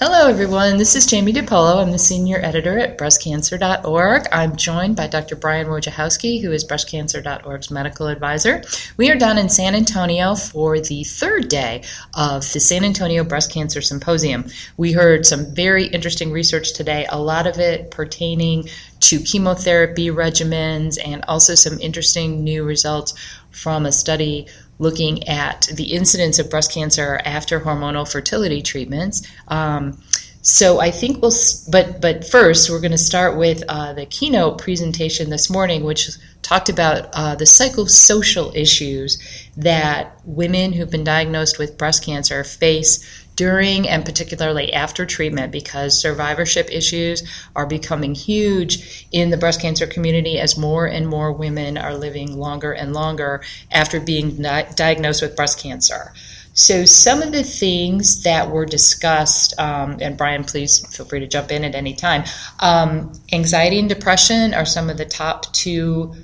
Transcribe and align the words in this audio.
Hello, 0.00 0.28
everyone. 0.28 0.76
This 0.76 0.94
is 0.94 1.06
Jamie 1.06 1.32
DePolo. 1.32 1.82
I'm 1.82 1.90
the 1.90 1.98
senior 1.98 2.38
editor 2.40 2.78
at 2.78 2.96
breastcancer.org. 2.98 4.26
I'm 4.30 4.54
joined 4.54 4.94
by 4.94 5.08
Dr. 5.08 5.34
Brian 5.34 5.66
Wojciechowski, 5.66 6.40
who 6.40 6.52
is 6.52 6.64
breastcancer.org's 6.64 7.72
medical 7.72 8.06
advisor. 8.06 8.62
We 8.96 9.10
are 9.10 9.16
down 9.16 9.38
in 9.38 9.48
San 9.48 9.74
Antonio 9.74 10.36
for 10.36 10.78
the 10.78 11.02
third 11.02 11.48
day 11.48 11.82
of 12.14 12.42
the 12.52 12.60
San 12.60 12.84
Antonio 12.84 13.24
Breast 13.24 13.50
Cancer 13.50 13.80
Symposium. 13.80 14.44
We 14.76 14.92
heard 14.92 15.26
some 15.26 15.52
very 15.52 15.86
interesting 15.86 16.30
research 16.30 16.74
today, 16.74 17.04
a 17.08 17.20
lot 17.20 17.48
of 17.48 17.58
it 17.58 17.90
pertaining 17.90 18.68
to 19.00 19.18
chemotherapy 19.18 20.10
regimens 20.10 20.96
and 21.04 21.24
also 21.26 21.56
some 21.56 21.80
interesting 21.80 22.44
new 22.44 22.62
results 22.62 23.14
from 23.50 23.84
a 23.84 23.90
study 23.90 24.46
looking 24.78 25.28
at 25.28 25.68
the 25.74 25.92
incidence 25.92 26.38
of 26.38 26.50
breast 26.50 26.72
cancer 26.72 27.20
after 27.24 27.60
hormonal 27.60 28.10
fertility 28.10 28.62
treatments. 28.62 29.26
Um, 29.48 29.98
so 30.42 30.80
I 30.80 30.90
think 30.90 31.20
we'll, 31.20 31.32
but 31.70 32.00
but 32.00 32.24
first 32.24 32.70
we're 32.70 32.80
going 32.80 32.92
to 32.92 32.98
start 32.98 33.36
with 33.36 33.62
uh, 33.68 33.92
the 33.92 34.06
keynote 34.06 34.58
presentation 34.58 35.30
this 35.30 35.50
morning, 35.50 35.84
which 35.84 36.08
talked 36.42 36.68
about 36.68 37.08
uh, 37.12 37.34
the 37.34 37.44
psychosocial 37.44 38.54
issues 38.54 39.18
that 39.56 40.18
women 40.24 40.72
who've 40.72 40.90
been 40.90 41.04
diagnosed 41.04 41.58
with 41.58 41.76
breast 41.76 42.04
cancer 42.04 42.44
face 42.44 43.26
during 43.38 43.88
and 43.88 44.04
particularly 44.04 44.72
after 44.72 45.06
treatment 45.06 45.52
because 45.52 45.96
survivorship 45.96 46.68
issues 46.72 47.22
are 47.54 47.66
becoming 47.66 48.12
huge 48.12 49.06
in 49.12 49.30
the 49.30 49.36
breast 49.36 49.60
cancer 49.60 49.86
community 49.86 50.40
as 50.40 50.58
more 50.58 50.86
and 50.86 51.06
more 51.06 51.32
women 51.32 51.78
are 51.78 51.94
living 51.94 52.36
longer 52.36 52.72
and 52.72 52.92
longer 52.92 53.40
after 53.70 54.00
being 54.00 54.42
di- 54.42 54.68
diagnosed 54.74 55.22
with 55.22 55.36
breast 55.36 55.60
cancer. 55.60 56.12
So, 56.52 56.84
some 56.84 57.22
of 57.22 57.30
the 57.30 57.44
things 57.44 58.24
that 58.24 58.50
were 58.50 58.66
discussed, 58.66 59.54
um, 59.60 59.98
and 60.00 60.16
Brian, 60.16 60.42
please 60.42 60.84
feel 60.96 61.06
free 61.06 61.20
to 61.20 61.28
jump 61.28 61.52
in 61.52 61.62
at 61.62 61.76
any 61.76 61.94
time. 61.94 62.24
Um, 62.58 63.12
anxiety 63.32 63.78
and 63.78 63.88
depression 63.88 64.52
are 64.52 64.66
some 64.66 64.90
of 64.90 64.98
the 64.98 65.04
top 65.04 65.52
two 65.52 66.16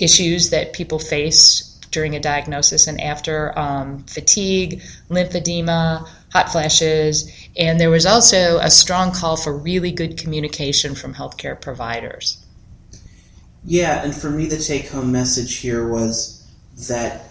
issues 0.00 0.50
that 0.50 0.72
people 0.72 0.98
face 0.98 1.74
during 1.94 2.16
a 2.16 2.20
diagnosis 2.20 2.88
and 2.88 3.00
after 3.00 3.56
um, 3.56 4.02
fatigue, 4.06 4.82
lymphedema, 5.08 6.08
hot 6.34 6.50
flashes, 6.50 7.30
and 7.56 7.78
there 7.78 7.90
was 7.90 8.04
also 8.04 8.58
a 8.58 8.70
strong 8.70 9.12
call 9.12 9.36
for 9.36 9.56
really 9.56 9.92
good 9.92 10.18
communication 10.18 10.94
from 10.94 11.14
healthcare 11.14 11.58
providers. 11.58 12.44
Yeah, 13.64 14.02
and 14.02 14.14
for 14.14 14.30
me, 14.30 14.46
the 14.46 14.58
take 14.58 14.88
home 14.88 15.12
message 15.12 15.56
here 15.56 15.88
was 15.88 16.44
that 16.88 17.30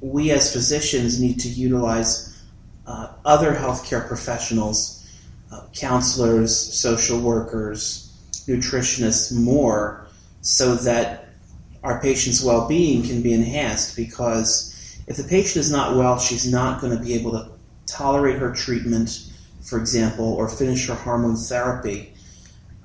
we 0.00 0.30
as 0.30 0.52
physicians 0.52 1.20
need 1.20 1.40
to 1.40 1.48
utilize 1.48 2.42
uh, 2.86 3.08
other 3.24 3.54
healthcare 3.54 4.08
professionals, 4.08 5.06
uh, 5.52 5.60
counselors, 5.74 6.56
social 6.56 7.20
workers, 7.20 8.10
nutritionists 8.46 9.30
more 9.38 10.06
so 10.40 10.74
that 10.74 11.28
our 11.84 12.00
patient's 12.00 12.42
well 12.42 12.66
being 12.66 13.02
can 13.02 13.20
be 13.20 13.34
enhanced 13.34 13.94
because 13.94 14.74
if 15.06 15.16
the 15.16 15.24
patient 15.24 15.56
is 15.56 15.70
not 15.70 15.96
well, 15.96 16.18
she's 16.18 16.50
not 16.50 16.80
going 16.80 16.96
to 16.96 17.02
be 17.02 17.14
able 17.14 17.32
to 17.32 17.57
tolerate 17.88 18.38
her 18.38 18.52
treatment, 18.52 19.30
for 19.62 19.78
example, 19.78 20.34
or 20.34 20.48
finish 20.48 20.86
her 20.86 20.94
hormone 20.94 21.36
therapy. 21.36 22.12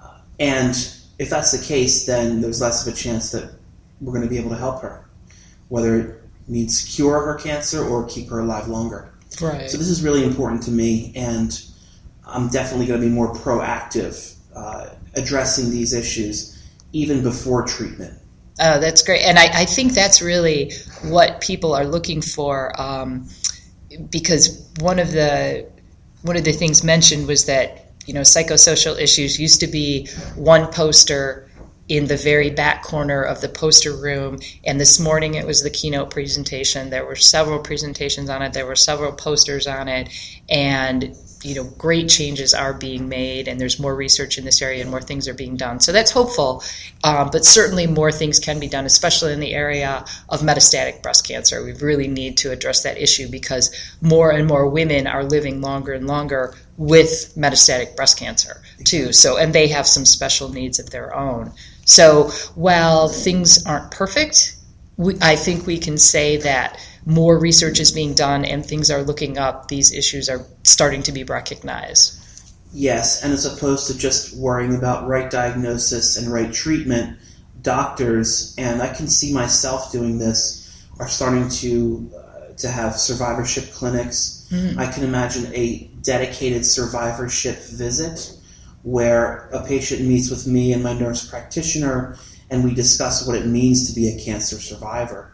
Uh, 0.01 0.19
and 0.39 0.75
if 1.19 1.29
that's 1.29 1.51
the 1.51 1.63
case, 1.63 2.05
then 2.05 2.41
there's 2.41 2.61
less 2.61 2.85
of 2.85 2.93
a 2.93 2.95
chance 2.95 3.31
that 3.31 3.53
we're 4.01 4.13
going 4.13 4.23
to 4.23 4.29
be 4.29 4.37
able 4.37 4.49
to 4.49 4.57
help 4.57 4.81
her, 4.81 5.05
whether 5.69 5.95
it 5.95 6.21
means 6.47 6.83
cure 6.95 7.25
her 7.25 7.35
cancer 7.35 7.83
or 7.85 8.05
keep 8.07 8.29
her 8.29 8.39
alive 8.39 8.67
longer. 8.67 9.13
Right. 9.41 9.69
So 9.69 9.77
this 9.77 9.89
is 9.89 10.03
really 10.03 10.23
important 10.23 10.63
to 10.63 10.71
me, 10.71 11.11
and 11.15 11.59
I'm 12.25 12.49
definitely 12.49 12.85
going 12.85 13.01
to 13.01 13.07
be 13.07 13.13
more 13.13 13.33
proactive 13.33 14.35
uh, 14.55 14.89
addressing 15.15 15.71
these 15.71 15.93
issues 15.93 16.61
even 16.91 17.23
before 17.23 17.65
treatment. 17.65 18.19
Oh, 18.59 18.79
that's 18.79 19.01
great. 19.01 19.23
And 19.23 19.39
I, 19.39 19.61
I 19.61 19.65
think 19.65 19.93
that's 19.93 20.21
really 20.21 20.71
what 21.05 21.41
people 21.41 21.73
are 21.73 21.85
looking 21.85 22.21
for. 22.21 22.79
Um, 22.79 23.27
because 24.09 24.67
one 24.79 24.99
of 24.99 25.11
the 25.11 25.67
one 26.21 26.37
of 26.37 26.43
the 26.43 26.53
things 26.53 26.83
mentioned 26.83 27.27
was 27.27 27.45
that 27.45 27.91
you 28.05 28.13
know 28.13 28.21
psychosocial 28.21 28.99
issues 28.99 29.39
used 29.39 29.59
to 29.59 29.67
be 29.67 30.07
one 30.35 30.71
poster 30.71 31.49
in 31.89 32.07
the 32.07 32.17
very 32.17 32.49
back 32.49 32.83
corner 32.83 33.21
of 33.21 33.41
the 33.41 33.49
poster 33.49 33.95
room. 33.95 34.39
And 34.63 34.79
this 34.79 34.99
morning 34.99 35.35
it 35.35 35.45
was 35.45 35.63
the 35.63 35.69
keynote 35.69 36.11
presentation. 36.11 36.89
There 36.89 37.05
were 37.05 37.15
several 37.15 37.59
presentations 37.59 38.29
on 38.29 38.41
it. 38.41 38.53
There 38.53 38.65
were 38.65 38.75
several 38.75 39.11
posters 39.11 39.67
on 39.67 39.87
it. 39.87 40.09
And 40.49 41.15
you 41.43 41.55
know 41.55 41.63
great 41.77 42.09
changes 42.09 42.53
are 42.53 42.73
being 42.73 43.09
made 43.09 43.47
and 43.47 43.59
there's 43.59 43.79
more 43.79 43.95
research 43.95 44.37
in 44.37 44.45
this 44.45 44.61
area 44.61 44.81
and 44.81 44.89
more 44.89 45.01
things 45.01 45.27
are 45.27 45.33
being 45.33 45.57
done. 45.57 45.79
So 45.79 45.91
that's 45.91 46.11
hopeful 46.11 46.63
um, 47.03 47.29
but 47.31 47.45
certainly 47.45 47.87
more 47.87 48.11
things 48.11 48.39
can 48.39 48.59
be 48.59 48.67
done 48.67 48.85
especially 48.85 49.33
in 49.33 49.39
the 49.39 49.53
area 49.53 50.05
of 50.29 50.41
metastatic 50.41 51.01
breast 51.01 51.27
cancer. 51.27 51.63
We 51.63 51.73
really 51.73 52.07
need 52.07 52.37
to 52.37 52.51
address 52.51 52.83
that 52.83 52.97
issue 52.97 53.29
because 53.29 53.73
more 54.01 54.31
and 54.31 54.47
more 54.47 54.67
women 54.67 55.07
are 55.07 55.23
living 55.23 55.61
longer 55.61 55.93
and 55.93 56.07
longer 56.07 56.55
with 56.77 57.33
metastatic 57.37 57.95
breast 57.95 58.17
cancer 58.17 58.61
too. 58.83 59.13
So 59.13 59.37
and 59.37 59.53
they 59.53 59.67
have 59.67 59.87
some 59.87 60.05
special 60.05 60.49
needs 60.49 60.79
of 60.79 60.89
their 60.89 61.15
own. 61.15 61.51
So 61.85 62.29
while 62.55 63.09
things 63.09 63.65
aren't 63.65 63.91
perfect 63.91 64.55
we, 64.97 65.15
i 65.21 65.35
think 65.35 65.65
we 65.65 65.77
can 65.77 65.97
say 65.97 66.37
that 66.37 66.79
more 67.05 67.37
research 67.37 67.79
is 67.79 67.91
being 67.91 68.13
done 68.13 68.45
and 68.45 68.65
things 68.65 68.89
are 68.89 69.03
looking 69.03 69.37
up, 69.37 69.67
these 69.67 69.93
issues 69.93 70.29
are 70.29 70.45
starting 70.63 71.03
to 71.03 71.11
be 71.11 71.23
recognized. 71.23 72.19
Yes, 72.73 73.23
and 73.23 73.31
as 73.31 73.45
opposed 73.45 73.87
to 73.87 73.97
just 73.97 74.35
worrying 74.35 74.75
about 74.75 75.07
right 75.07 75.29
diagnosis 75.29 76.17
and 76.17 76.31
right 76.31 76.51
treatment, 76.51 77.19
doctors, 77.61 78.55
and 78.57 78.81
I 78.81 78.93
can 78.93 79.07
see 79.07 79.33
myself 79.33 79.91
doing 79.91 80.17
this, 80.17 80.59
are 80.99 81.07
starting 81.07 81.49
to 81.49 82.11
uh, 82.15 82.53
to 82.57 82.67
have 82.67 82.97
survivorship 82.97 83.71
clinics. 83.73 84.47
Mm-hmm. 84.51 84.79
I 84.79 84.87
can 84.91 85.03
imagine 85.03 85.53
a 85.53 85.89
dedicated 86.01 86.65
survivorship 86.65 87.63
visit 87.63 88.37
where 88.83 89.49
a 89.53 89.65
patient 89.65 90.01
meets 90.01 90.29
with 90.29 90.45
me 90.45 90.73
and 90.73 90.83
my 90.83 90.93
nurse 90.93 91.27
practitioner, 91.27 92.17
and 92.49 92.63
we 92.63 92.73
discuss 92.73 93.25
what 93.25 93.35
it 93.37 93.45
means 93.45 93.87
to 93.87 93.95
be 93.95 94.09
a 94.09 94.19
cancer 94.23 94.59
survivor. 94.59 95.32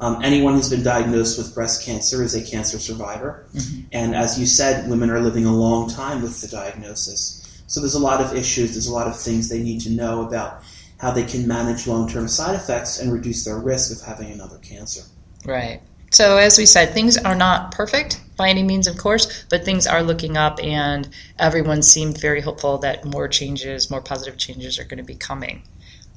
Um, 0.00 0.22
anyone 0.24 0.54
who's 0.54 0.70
been 0.70 0.82
diagnosed 0.82 1.36
with 1.36 1.54
breast 1.54 1.84
cancer 1.84 2.22
is 2.22 2.34
a 2.34 2.42
cancer 2.42 2.78
survivor. 2.78 3.46
Mm-hmm. 3.54 3.80
And 3.92 4.16
as 4.16 4.40
you 4.40 4.46
said, 4.46 4.88
women 4.88 5.10
are 5.10 5.20
living 5.20 5.44
a 5.44 5.54
long 5.54 5.90
time 5.90 6.22
with 6.22 6.40
the 6.40 6.48
diagnosis. 6.48 7.62
So 7.66 7.80
there's 7.80 7.94
a 7.94 8.00
lot 8.00 8.20
of 8.20 8.34
issues, 8.34 8.72
there's 8.72 8.88
a 8.88 8.92
lot 8.92 9.06
of 9.06 9.18
things 9.18 9.48
they 9.48 9.62
need 9.62 9.80
to 9.82 9.90
know 9.90 10.26
about 10.26 10.62
how 10.98 11.10
they 11.10 11.24
can 11.24 11.46
manage 11.46 11.86
long 11.86 12.08
term 12.08 12.28
side 12.28 12.54
effects 12.54 12.98
and 12.98 13.12
reduce 13.12 13.44
their 13.44 13.58
risk 13.58 13.92
of 13.92 14.06
having 14.06 14.32
another 14.32 14.58
cancer. 14.58 15.02
Right. 15.44 15.80
So, 16.10 16.38
as 16.38 16.58
we 16.58 16.66
said, 16.66 16.92
things 16.92 17.16
are 17.16 17.36
not 17.36 17.72
perfect 17.72 18.20
by 18.36 18.48
any 18.48 18.64
means, 18.64 18.88
of 18.88 18.98
course, 18.98 19.44
but 19.48 19.64
things 19.64 19.86
are 19.86 20.02
looking 20.02 20.36
up, 20.36 20.58
and 20.60 21.08
everyone 21.38 21.82
seemed 21.82 22.20
very 22.20 22.40
hopeful 22.40 22.78
that 22.78 23.04
more 23.04 23.28
changes, 23.28 23.90
more 23.90 24.00
positive 24.00 24.36
changes 24.36 24.78
are 24.78 24.84
going 24.84 24.98
to 24.98 25.04
be 25.04 25.14
coming. 25.14 25.62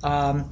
Um, 0.01 0.49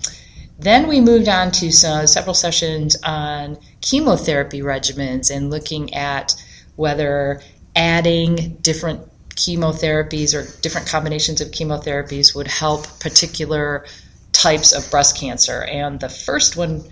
then 0.62 0.88
we 0.88 1.02
moved 1.02 1.28
on 1.28 1.52
to 1.52 1.72
some, 1.72 2.08
several 2.08 2.36
sessions 2.36 2.96
on 3.04 3.58
chemotherapy 3.82 4.62
regimens 4.62 5.36
and 5.36 5.50
looking 5.50 5.94
at 5.94 6.36
whether 6.76 7.42
adding 7.76 8.58
different 8.62 9.02
chemotherapies 9.36 10.36
or 10.36 10.62
different 10.62 10.88
combinations 10.88 11.42
of 11.42 11.50
chemotherapies 11.50 12.36
would 12.36 12.48
help 12.48 12.88
particular 13.00 13.86
types 14.34 14.72
of 14.72 14.90
breast 14.92 15.18
cancer. 15.18 15.64
And 15.64 16.00
the 16.00 16.10
first 16.10 16.56
one 16.56 16.84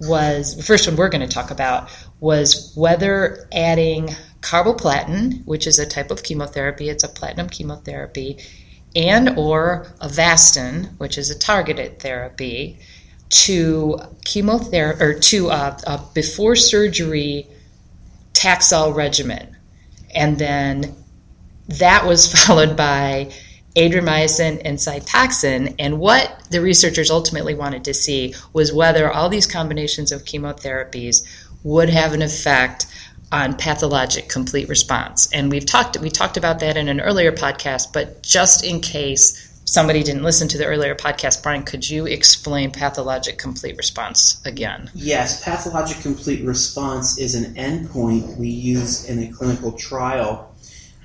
was 0.00 0.56
the 0.56 0.62
first 0.62 0.86
one 0.86 0.96
we're 0.96 1.08
going 1.08 1.26
to 1.26 1.34
talk 1.34 1.50
about 1.50 1.90
was 2.20 2.72
whether 2.76 3.48
adding 3.52 4.10
carboplatin, 4.40 5.44
which 5.44 5.66
is 5.66 5.78
a 5.78 5.86
type 5.86 6.10
of 6.10 6.22
chemotherapy, 6.22 6.88
it's 6.88 7.04
a 7.04 7.08
platinum 7.08 7.48
chemotherapy, 7.48 8.38
and 8.94 9.36
or 9.36 9.86
Avastin, 10.00 10.96
which 10.98 11.18
is 11.18 11.30
a 11.30 11.38
targeted 11.38 11.98
therapy, 12.00 12.78
to 13.30 13.98
chemotherapy 14.24 15.02
or 15.02 15.14
to 15.14 15.48
a, 15.48 15.78
a 15.86 16.00
before 16.14 16.56
surgery 16.56 17.46
Taxol 18.32 18.94
regimen. 18.94 19.56
And 20.14 20.38
then 20.38 20.94
that 21.68 22.06
was 22.06 22.32
followed 22.46 22.76
by 22.76 23.32
adriamycin 23.76 24.62
and 24.64 24.78
Cytoxan. 24.78 25.74
And 25.78 25.98
what 25.98 26.42
the 26.50 26.60
researchers 26.60 27.10
ultimately 27.10 27.54
wanted 27.54 27.84
to 27.84 27.94
see 27.94 28.34
was 28.52 28.72
whether 28.72 29.10
all 29.10 29.28
these 29.28 29.46
combinations 29.46 30.12
of 30.12 30.24
chemotherapies 30.24 31.26
would 31.62 31.90
have 31.90 32.12
an 32.12 32.22
effect 32.22 32.86
on 33.30 33.56
pathologic 33.56 34.28
complete 34.28 34.68
response. 34.68 35.30
And 35.32 35.50
we've 35.50 35.66
talked 35.66 35.98
we 35.98 36.08
talked 36.10 36.36
about 36.36 36.60
that 36.60 36.76
in 36.76 36.88
an 36.88 37.00
earlier 37.00 37.32
podcast, 37.32 37.92
but 37.92 38.22
just 38.22 38.64
in 38.64 38.80
case 38.80 39.47
somebody 39.68 40.02
didn't 40.02 40.22
listen 40.22 40.48
to 40.48 40.56
the 40.56 40.64
earlier 40.64 40.94
podcast, 40.94 41.42
Brian, 41.42 41.62
could 41.62 41.88
you 41.88 42.06
explain 42.06 42.70
pathologic 42.70 43.36
complete 43.36 43.76
response 43.76 44.40
again? 44.46 44.90
Yes, 44.94 45.44
pathologic 45.44 45.98
complete 46.00 46.42
response 46.44 47.18
is 47.18 47.34
an 47.34 47.54
endpoint 47.54 48.38
we 48.38 48.48
use 48.48 49.04
in 49.04 49.22
a 49.22 49.30
clinical 49.30 49.72
trial 49.72 50.54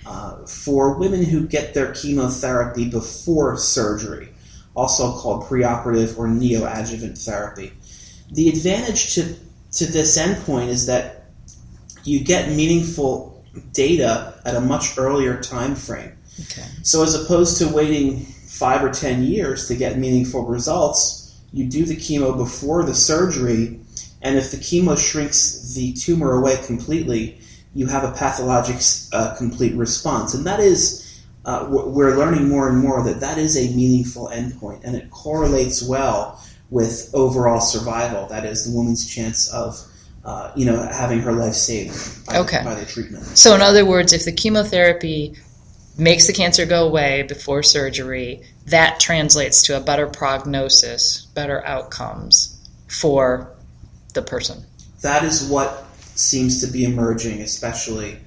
uh, 0.06 0.46
for 0.46 0.98
women 0.98 1.24
who 1.24 1.46
get 1.46 1.74
their 1.74 1.92
chemotherapy 1.94 2.90
before 2.90 3.58
surgery, 3.58 4.30
also 4.76 5.18
called 5.18 5.44
preoperative 5.44 6.18
or 6.18 6.28
neoadjuvant 6.28 7.18
therapy. 7.24 7.74
The 8.32 8.48
advantage 8.48 9.16
to, 9.16 9.36
to 9.74 9.86
this 9.86 10.18
endpoint 10.18 10.70
is 10.70 10.86
that 10.86 11.26
you 12.06 12.24
get 12.24 12.50
meaningful 12.50 13.44
data 13.74 14.36
at 14.46 14.56
a 14.56 14.62
much 14.62 14.98
earlier 14.98 15.42
time 15.42 15.76
frame. 15.76 16.18
Okay. 16.40 16.66
So 16.82 17.04
as 17.04 17.14
opposed 17.14 17.58
to 17.60 17.68
waiting 17.68 18.33
five 18.64 18.82
or 18.82 18.90
ten 18.90 19.22
years 19.24 19.68
to 19.68 19.76
get 19.76 19.98
meaningful 19.98 20.46
results, 20.46 21.38
you 21.52 21.66
do 21.66 21.84
the 21.84 21.98
chemo 21.98 22.38
before 22.38 22.82
the 22.86 22.96
surgery, 22.96 23.78
and 24.22 24.38
if 24.38 24.52
the 24.52 24.58
chemo 24.58 24.98
shrinks 24.98 25.74
the 25.74 25.92
tumor 25.92 26.32
away 26.40 26.56
completely, 26.66 27.38
you 27.76 27.88
have 27.88 28.06
a 28.06 28.14
pathologic 28.14 28.78
uh, 29.12 29.36
complete 29.36 29.76
response, 29.76 30.34
and 30.34 30.46
that 30.46 30.62
is. 30.62 31.02
Uh, 31.46 31.68
we're 31.70 32.16
learning 32.16 32.48
more 32.48 32.70
and 32.70 32.78
more 32.78 33.04
that 33.04 33.20
that 33.20 33.38
is 33.38 33.58
a 33.58 33.76
meaningful 33.76 34.30
endpoint, 34.30 34.80
and 34.86 34.96
it 34.96 35.12
correlates 35.12 35.84
well 35.84 36.42
with 36.70 37.12
overall 37.14 37.60
survival. 37.60 38.26
That 38.28 38.46
is, 38.46 38.64
the 38.66 38.72
woman's 38.74 39.06
chance 39.14 39.52
of 39.52 39.78
uh, 40.24 40.54
you 40.56 40.66
know, 40.66 40.78
having 40.78 41.20
her 41.20 41.34
life 41.34 41.54
saved 41.54 42.26
by, 42.28 42.38
okay. 42.38 42.60
the, 42.60 42.64
by 42.64 42.76
the 42.76 42.86
treatment. 42.86 43.26
So, 43.38 43.54
in 43.56 43.62
other 43.62 43.86
words, 43.86 44.14
if 44.14 44.24
the 44.24 44.32
chemotherapy 44.32 45.36
makes 45.98 46.28
the 46.28 46.34
cancer 46.34 46.66
go 46.66 46.88
away 46.88 47.24
before 47.24 47.64
surgery, 47.64 48.42
that 48.68 49.00
translates 49.00 49.64
to 49.64 49.78
a 49.78 49.80
better 49.80 50.08
prognosis, 50.08 51.26
better 51.36 51.66
outcomes 51.66 52.68
for 52.88 53.52
the 54.14 54.22
person. 54.22 54.64
That 55.02 55.24
is 55.24 55.48
what 55.50 55.86
seems 56.16 56.62
to 56.66 56.72
be 56.72 56.86
emerging, 56.86 57.42
especially. 57.42 58.18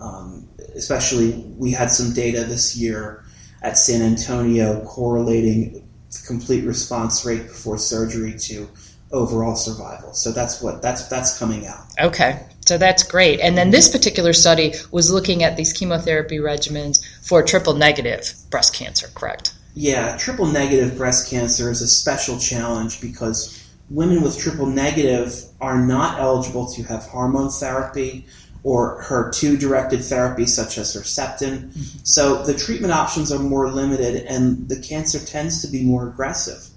Um, 0.00 0.48
especially, 0.74 1.32
we 1.56 1.72
had 1.72 1.90
some 1.90 2.12
data 2.12 2.44
this 2.44 2.76
year 2.76 3.24
at 3.62 3.76
San 3.76 4.02
Antonio 4.02 4.84
correlating 4.84 5.84
complete 6.26 6.64
response 6.64 7.24
rate 7.24 7.46
before 7.46 7.78
surgery 7.78 8.34
to 8.38 8.68
overall 9.12 9.56
survival. 9.56 10.12
So 10.14 10.32
that's 10.32 10.62
what 10.62 10.82
that's 10.82 11.08
that's 11.08 11.38
coming 11.38 11.66
out. 11.66 11.84
Okay. 12.00 12.40
So 12.68 12.76
that's 12.76 13.02
great. 13.02 13.40
And 13.40 13.56
then 13.56 13.70
this 13.70 13.88
particular 13.88 14.34
study 14.34 14.74
was 14.92 15.10
looking 15.10 15.42
at 15.42 15.56
these 15.56 15.72
chemotherapy 15.72 16.36
regimens 16.36 17.02
for 17.26 17.42
triple 17.42 17.72
negative 17.72 18.30
breast 18.50 18.74
cancer, 18.74 19.08
correct? 19.14 19.54
Yeah, 19.72 20.18
triple 20.18 20.44
negative 20.44 20.98
breast 20.98 21.30
cancer 21.30 21.70
is 21.70 21.80
a 21.80 21.88
special 21.88 22.38
challenge 22.38 23.00
because 23.00 23.66
women 23.88 24.20
with 24.20 24.38
triple 24.38 24.66
negative 24.66 25.44
are 25.62 25.78
not 25.78 26.20
eligible 26.20 26.66
to 26.72 26.82
have 26.82 27.04
hormone 27.04 27.48
therapy 27.48 28.26
or 28.64 29.02
HER2 29.02 29.58
directed 29.58 30.04
therapy 30.04 30.44
such 30.44 30.76
as 30.76 30.94
Herceptin. 30.94 31.70
Mm-hmm. 31.70 31.98
So 32.02 32.42
the 32.42 32.52
treatment 32.52 32.92
options 32.92 33.32
are 33.32 33.38
more 33.38 33.70
limited 33.70 34.26
and 34.26 34.68
the 34.68 34.78
cancer 34.78 35.24
tends 35.24 35.62
to 35.62 35.68
be 35.68 35.84
more 35.84 36.06
aggressive. 36.06 36.68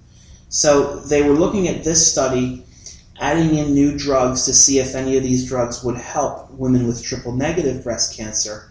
So 0.47 1.01
they 1.01 1.21
were 1.21 1.35
looking 1.35 1.67
at 1.67 1.83
this 1.83 2.09
study 2.09 2.63
adding 3.21 3.55
in 3.55 3.73
new 3.73 3.97
drugs 3.97 4.45
to 4.45 4.53
see 4.53 4.79
if 4.79 4.95
any 4.95 5.15
of 5.15 5.23
these 5.23 5.47
drugs 5.47 5.83
would 5.83 5.95
help 5.95 6.49
women 6.51 6.87
with 6.87 7.03
triple 7.03 7.31
negative 7.31 7.83
breast 7.83 8.17
cancer. 8.17 8.69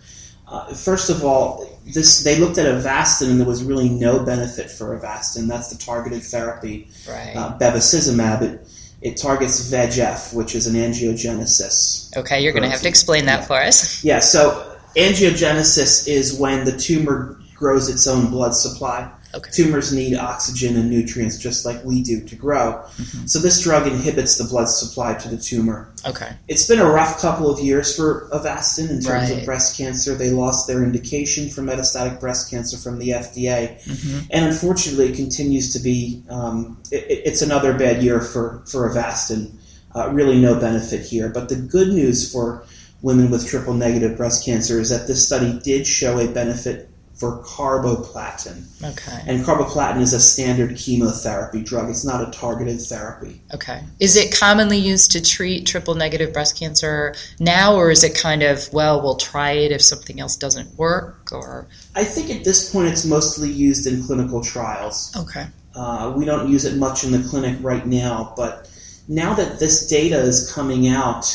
Uh, 0.49 0.75
first 0.75 1.09
of 1.09 1.25
all, 1.25 1.65
this 1.95 2.25
they 2.25 2.37
looked 2.37 2.59
at 2.59 2.67
Avastin 2.67 3.31
and 3.31 3.41
there 3.41 3.47
was 3.47 3.63
really 3.63 3.89
no 3.89 4.25
benefit 4.25 4.69
for 4.69 4.99
Avastin. 4.99 5.47
That's 5.47 5.69
the 5.69 5.79
targeted 5.79 6.25
therapy, 6.25 6.89
right. 7.09 7.33
uh, 7.37 7.57
bevacizumab. 7.59 8.43
It, 8.43 8.69
it 9.01 9.17
targets 9.17 9.71
VEGF, 9.71 10.35
which 10.35 10.55
is 10.55 10.67
an 10.67 10.75
angiogenesis. 10.75 12.15
Okay, 12.17 12.43
you're 12.43 12.53
going 12.53 12.65
to 12.65 12.69
have 12.69 12.83
to 12.83 12.89
explain 12.89 13.25
that 13.27 13.41
yeah. 13.41 13.47
for 13.47 13.55
us. 13.55 14.05
Yeah, 14.11 14.19
so 14.19 14.77
angiogenesis 14.97 16.07
is 16.07 16.39
when 16.39 16.65
the 16.65 16.77
tumor 16.77 17.41
grows 17.55 17.89
its 17.89 18.07
own 18.07 18.31
blood 18.31 18.55
supply. 18.55 19.11
Okay. 19.33 19.51
Tumors 19.53 19.93
need 19.93 20.17
oxygen 20.17 20.77
and 20.77 20.91
nutrients 20.91 21.39
just 21.39 21.65
like 21.65 21.85
we 21.85 22.03
do 22.03 22.21
to 22.25 22.35
grow. 22.35 22.83
Mm-hmm. 22.97 23.27
So 23.27 23.39
this 23.39 23.63
drug 23.63 23.87
inhibits 23.87 24.39
the 24.39 24.45
blood 24.45 24.69
supply 24.69 25.15
to 25.15 25.29
the 25.29 25.37
tumor. 25.37 25.93
Okay. 26.05 26.33
It's 26.49 26.67
been 26.67 26.81
a 26.81 26.91
rough 26.91 27.21
couple 27.21 27.49
of 27.49 27.61
years 27.61 27.95
for 27.95 28.29
Avastin 28.33 28.91
in 28.91 29.01
terms 29.01 29.31
right. 29.31 29.39
of 29.39 29.45
breast 29.45 29.77
cancer. 29.77 30.15
They 30.17 30.31
lost 30.31 30.67
their 30.67 30.83
indication 30.83 31.49
for 31.49 31.63
metastatic 31.63 32.19
breast 32.19 32.51
cancer 32.51 32.77
from 32.77 32.99
the 32.99 33.11
FDA, 33.11 33.81
mm-hmm. 33.83 34.27
and 34.31 34.47
unfortunately, 34.47 35.11
it 35.11 35.17
continues 35.17 35.73
to 35.75 35.79
be. 35.79 36.25
Um, 36.29 36.83
it, 36.91 37.05
it's 37.27 37.43
another 37.43 37.77
bad 37.79 38.03
year 38.03 38.21
for 38.21 38.65
for 38.67 38.91
Avastin. 38.91 39.57
Uh, 39.95 40.11
really, 40.11 40.41
no 40.41 40.59
benefit 40.59 41.05
here. 41.05 41.29
But 41.29 41.49
the 41.49 41.57
good 41.57 41.89
news 41.89 42.33
for 42.33 42.65
women 43.03 43.31
with 43.31 43.47
triple 43.47 43.75
negative 43.75 44.17
breast 44.17 44.45
cancer 44.45 44.79
is 44.79 44.91
that 44.91 45.07
this 45.07 45.27
study 45.27 45.59
did 45.63 45.87
show 45.87 46.19
a 46.19 46.29
benefit 46.29 46.90
for 47.21 47.43
carboplatin. 47.43 48.65
Okay. 48.83 49.23
And 49.27 49.45
carboplatin 49.45 50.01
is 50.01 50.15
a 50.15 50.19
standard 50.19 50.75
chemotherapy 50.75 51.63
drug. 51.63 51.91
It's 51.91 52.03
not 52.03 52.27
a 52.27 52.31
targeted 52.31 52.81
therapy. 52.81 53.43
Okay. 53.53 53.83
Is 54.01 54.17
it 54.17 54.35
commonly 54.35 54.79
used 54.79 55.13
to 55.13 55.21
treat 55.21 55.67
triple 55.67 55.95
negative 55.95 56.33
breast 56.33 56.59
cancer 56.59 57.15
now, 57.39 57.77
or 57.77 57.91
is 57.91 58.03
it 58.05 58.15
kind 58.15 58.43
of, 58.43 58.73
well, 58.73 59.03
we'll 59.03 59.19
try 59.19 59.53
it 59.53 59.71
if 59.71 59.83
something 59.83 60.19
else 60.19 60.35
doesn't 60.35 60.79
work? 60.79 61.29
Or 61.31 61.69
I 61.95 62.05
think 62.05 62.31
at 62.31 62.43
this 62.43 62.73
point 62.73 62.89
it's 62.89 63.05
mostly 63.05 63.51
used 63.51 63.87
in 63.87 64.03
clinical 64.03 64.43
trials. 64.43 65.15
Okay. 65.15 65.47
Uh, 65.75 66.15
we 66.17 66.25
don't 66.25 66.49
use 66.49 66.65
it 66.65 66.79
much 66.79 67.05
in 67.05 67.13
the 67.13 67.23
clinic 67.29 67.59
right 67.61 67.85
now, 67.85 68.33
but 68.35 68.67
now 69.09 69.35
that 69.35 69.59
this 69.59 69.87
data 69.87 70.19
is 70.19 70.51
coming 70.51 70.89
out 70.89 71.27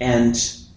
and 0.00 0.36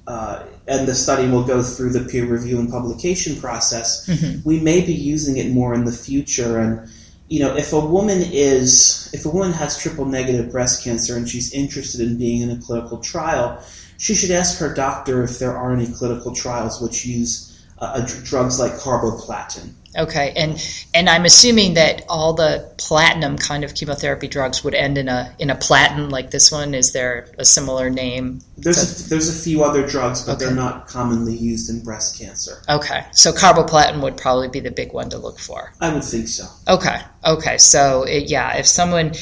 uh, 0.09 0.43
and 0.67 0.87
the 0.87 0.95
study 0.95 1.29
will 1.29 1.43
go 1.43 1.61
through 1.61 1.91
the 1.91 2.03
peer 2.09 2.25
review 2.25 2.59
and 2.59 2.67
publication 2.67 3.39
process, 3.39 4.07
mm-hmm. 4.07 4.41
we 4.43 4.59
may 4.59 4.81
be 4.81 4.91
using 4.91 5.37
it 5.37 5.51
more 5.51 5.75
in 5.75 5.85
the 5.85 5.91
future. 5.91 6.57
And 6.57 6.89
you 7.27 7.39
know, 7.39 7.55
if 7.55 7.73
a 7.73 7.79
woman 7.79 8.23
is 8.23 9.07
if 9.13 9.23
a 9.27 9.29
woman 9.29 9.51
has 9.51 9.79
triple 9.79 10.05
negative 10.05 10.51
breast 10.51 10.83
cancer 10.83 11.15
and 11.15 11.29
she's 11.29 11.53
interested 11.53 12.01
in 12.01 12.17
being 12.17 12.41
in 12.41 12.49
a 12.49 12.57
clinical 12.59 12.97
trial, 12.97 13.63
she 13.99 14.15
should 14.15 14.31
ask 14.31 14.57
her 14.57 14.73
doctor 14.73 15.21
if 15.21 15.37
there 15.37 15.55
are 15.55 15.71
any 15.71 15.85
clinical 15.85 16.33
trials 16.33 16.81
which 16.81 17.05
use 17.05 17.63
uh, 17.77 18.01
drugs 18.23 18.59
like 18.59 18.71
carboplatin. 18.73 19.73
Okay, 19.97 20.33
and 20.35 20.63
and 20.93 21.09
I'm 21.09 21.25
assuming 21.25 21.73
that 21.73 22.03
all 22.07 22.33
the 22.33 22.71
platinum 22.77 23.37
kind 23.37 23.63
of 23.63 23.73
chemotherapy 23.73 24.27
drugs 24.27 24.63
would 24.63 24.75
end 24.75 24.97
in 24.97 25.07
a 25.07 25.33
in 25.39 25.49
a 25.49 25.55
platin 25.55 26.09
like 26.09 26.29
this 26.29 26.51
one. 26.51 26.75
Is 26.75 26.93
there 26.93 27.27
a 27.39 27.45
similar 27.45 27.89
name? 27.89 28.41
There's 28.57 28.77
a, 28.77 29.09
there's 29.09 29.29
a 29.29 29.43
few 29.43 29.63
other 29.63 29.87
drugs, 29.87 30.23
but 30.23 30.35
okay. 30.35 30.45
they're 30.45 30.53
not 30.53 30.87
commonly 30.87 31.35
used 31.35 31.69
in 31.69 31.83
breast 31.83 32.19
cancer. 32.19 32.61
Okay, 32.69 33.05
so 33.13 33.31
carboplatin 33.31 34.01
would 34.03 34.17
probably 34.17 34.47
be 34.47 34.59
the 34.59 34.71
big 34.71 34.93
one 34.93 35.09
to 35.09 35.17
look 35.17 35.39
for. 35.39 35.73
I 35.81 35.91
would 35.91 36.03
think 36.03 36.27
so. 36.27 36.45
Okay, 36.67 36.99
okay, 37.25 37.57
so 37.57 38.03
it, 38.03 38.29
yeah, 38.29 38.57
if 38.57 38.67
someone 38.67 39.13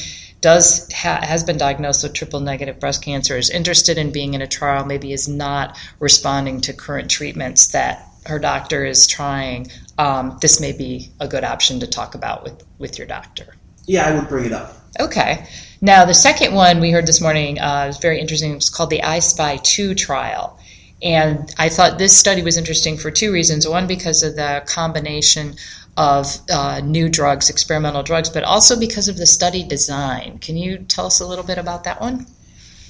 does 0.41 0.91
ha- 0.91 1.21
has 1.23 1.43
been 1.43 1.57
diagnosed 1.57 2.03
with 2.03 2.13
triple 2.13 2.39
negative 2.39 2.79
breast 2.79 3.03
cancer 3.03 3.37
is 3.37 3.49
interested 3.49 3.97
in 3.97 4.11
being 4.11 4.33
in 4.33 4.41
a 4.41 4.47
trial, 4.47 4.85
maybe 4.85 5.13
is 5.13 5.27
not 5.27 5.77
responding 5.99 6.61
to 6.61 6.73
current 6.73 7.09
treatments 7.09 7.67
that 7.67 8.05
her 8.25 8.39
doctor 8.39 8.85
is 8.85 9.07
trying, 9.07 9.71
um, 9.97 10.37
this 10.41 10.59
may 10.59 10.71
be 10.71 11.11
a 11.19 11.27
good 11.27 11.43
option 11.43 11.79
to 11.79 11.87
talk 11.87 12.15
about 12.15 12.43
with, 12.43 12.63
with 12.77 12.97
your 12.97 13.07
doctor. 13.07 13.55
Yeah, 13.85 14.07
I 14.07 14.15
would 14.15 14.27
bring 14.27 14.45
it 14.45 14.53
up. 14.53 14.73
Okay. 14.99 15.47
Now, 15.81 16.05
the 16.05 16.13
second 16.13 16.53
one 16.53 16.79
we 16.79 16.91
heard 16.91 17.07
this 17.07 17.21
morning 17.21 17.59
uh, 17.59 17.85
was 17.87 17.97
very 17.97 18.19
interesting. 18.19 18.51
It 18.51 18.55
was 18.55 18.69
called 18.69 18.89
the 18.89 19.03
I-SPY 19.03 19.57
2 19.57 19.95
trial. 19.95 20.59
And 21.01 21.53
I 21.57 21.69
thought 21.69 21.99
this 21.99 22.17
study 22.17 22.41
was 22.41 22.57
interesting 22.57 22.97
for 22.97 23.11
two 23.11 23.31
reasons. 23.31 23.67
One, 23.67 23.85
because 23.85 24.23
of 24.23 24.35
the 24.35 24.63
combination 24.65 25.55
of 25.95 26.27
uh, 26.49 26.81
new 26.83 27.09
drugs, 27.09 27.49
experimental 27.49 28.03
drugs, 28.03 28.29
but 28.29 28.43
also 28.43 28.79
because 28.79 29.07
of 29.07 29.17
the 29.17 29.25
study 29.25 29.63
design. 29.63 30.39
Can 30.39 30.57
you 30.57 30.79
tell 30.79 31.05
us 31.05 31.19
a 31.19 31.25
little 31.25 31.43
bit 31.43 31.57
about 31.57 31.83
that 31.85 32.01
one? 32.01 32.25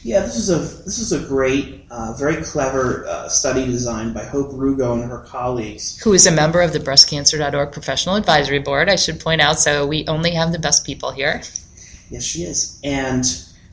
Yeah, 0.03 0.21
this 0.21 0.35
is 0.35 0.49
a 0.49 0.59
this 0.83 0.99
is 0.99 1.11
a 1.11 1.27
great, 1.27 1.85
uh, 1.89 2.13
very 2.13 2.41
clever 2.43 3.05
uh, 3.07 3.27
study 3.27 3.65
designed 3.65 4.13
by 4.13 4.23
Hope 4.23 4.51
Rugo 4.51 4.93
and 4.93 5.03
her 5.03 5.19
colleagues. 5.19 5.99
Who 6.03 6.13
is 6.13 6.27
a 6.27 6.31
member 6.31 6.61
of 6.61 6.71
the 6.71 6.79
BreastCancer.org 6.79 7.71
Professional 7.71 8.15
Advisory 8.15 8.59
Board, 8.59 8.89
I 8.89 8.95
should 8.95 9.19
point 9.19 9.41
out. 9.41 9.59
So 9.59 9.85
we 9.85 10.05
only 10.07 10.31
have 10.31 10.51
the 10.51 10.59
best 10.59 10.85
people 10.85 11.11
here. 11.11 11.41
Yes, 12.09 12.23
she 12.23 12.43
is, 12.43 12.79
and 12.83 13.23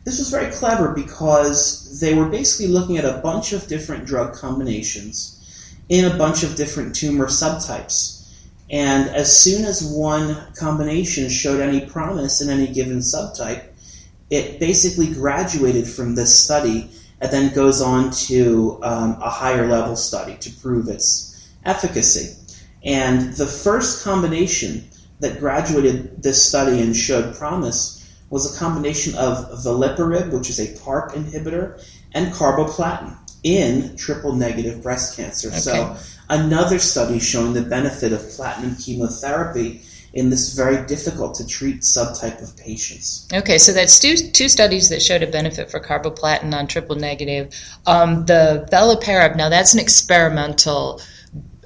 this 0.04 0.18
was 0.18 0.28
very 0.30 0.50
clever 0.50 0.92
because 0.92 2.00
they 2.00 2.14
were 2.14 2.28
basically 2.28 2.72
looking 2.72 2.96
at 2.96 3.04
a 3.04 3.20
bunch 3.22 3.52
of 3.52 3.66
different 3.68 4.06
drug 4.06 4.34
combinations 4.34 5.34
in 5.88 6.04
a 6.04 6.16
bunch 6.16 6.42
of 6.42 6.56
different 6.56 6.94
tumor 6.94 7.26
subtypes. 7.26 8.22
And 8.70 9.08
as 9.10 9.34
soon 9.36 9.64
as 9.64 9.84
one 9.84 10.36
combination 10.56 11.28
showed 11.28 11.60
any 11.60 11.86
promise 11.86 12.40
in 12.40 12.48
any 12.48 12.66
given 12.72 12.98
subtype, 12.98 13.64
it 14.30 14.58
basically 14.58 15.12
graduated 15.12 15.86
from 15.86 16.14
this 16.14 16.38
study 16.38 16.90
and 17.20 17.30
then 17.30 17.54
goes 17.54 17.80
on 17.80 18.10
to 18.10 18.78
um, 18.82 19.16
a 19.22 19.30
higher 19.30 19.68
level 19.68 19.96
study 19.96 20.36
to 20.36 20.50
prove 20.50 20.88
its 20.88 21.48
efficacy. 21.64 22.36
And 22.84 23.32
the 23.34 23.46
first 23.46 24.04
combination 24.04 24.88
that 25.20 25.38
graduated 25.38 26.22
this 26.22 26.42
study 26.42 26.80
and 26.80 26.94
showed 26.94 27.34
promise 27.34 28.00
was 28.30 28.54
a 28.54 28.58
combination 28.58 29.14
of 29.14 29.38
veliparib, 29.64 30.32
which 30.32 30.50
is 30.50 30.58
a 30.58 30.74
PARP 30.78 31.12
inhibitor, 31.12 31.82
and 32.12 32.32
carboplatin 32.32 33.16
in 33.42 33.96
triple 33.96 34.32
negative 34.32 34.82
breast 34.82 35.16
cancer. 35.16 35.48
Okay. 35.48 35.58
So 35.58 35.96
another 36.28 36.78
study 36.78 37.20
showing 37.20 37.52
the 37.52 37.62
benefit 37.62 38.12
of 38.12 38.28
platinum 38.30 38.76
chemotherapy 38.76 39.82
in 40.14 40.30
this 40.30 40.54
very 40.54 40.86
difficult 40.86 41.34
to 41.34 41.46
treat 41.46 41.80
subtype 41.80 42.40
of 42.40 42.56
patients. 42.56 43.28
Okay, 43.32 43.58
so 43.58 43.72
that's 43.72 43.98
two, 43.98 44.16
two 44.16 44.48
studies 44.48 44.88
that 44.88 45.02
showed 45.02 45.24
a 45.24 45.26
benefit 45.26 45.70
for 45.70 45.80
carboplatin 45.80 46.54
on 46.54 46.68
triple 46.68 46.94
negative. 46.94 47.52
Um, 47.84 48.24
the 48.26 48.66
veliparib, 48.70 49.36
now 49.36 49.48
that's 49.48 49.74
an 49.74 49.80
experimental. 49.80 51.00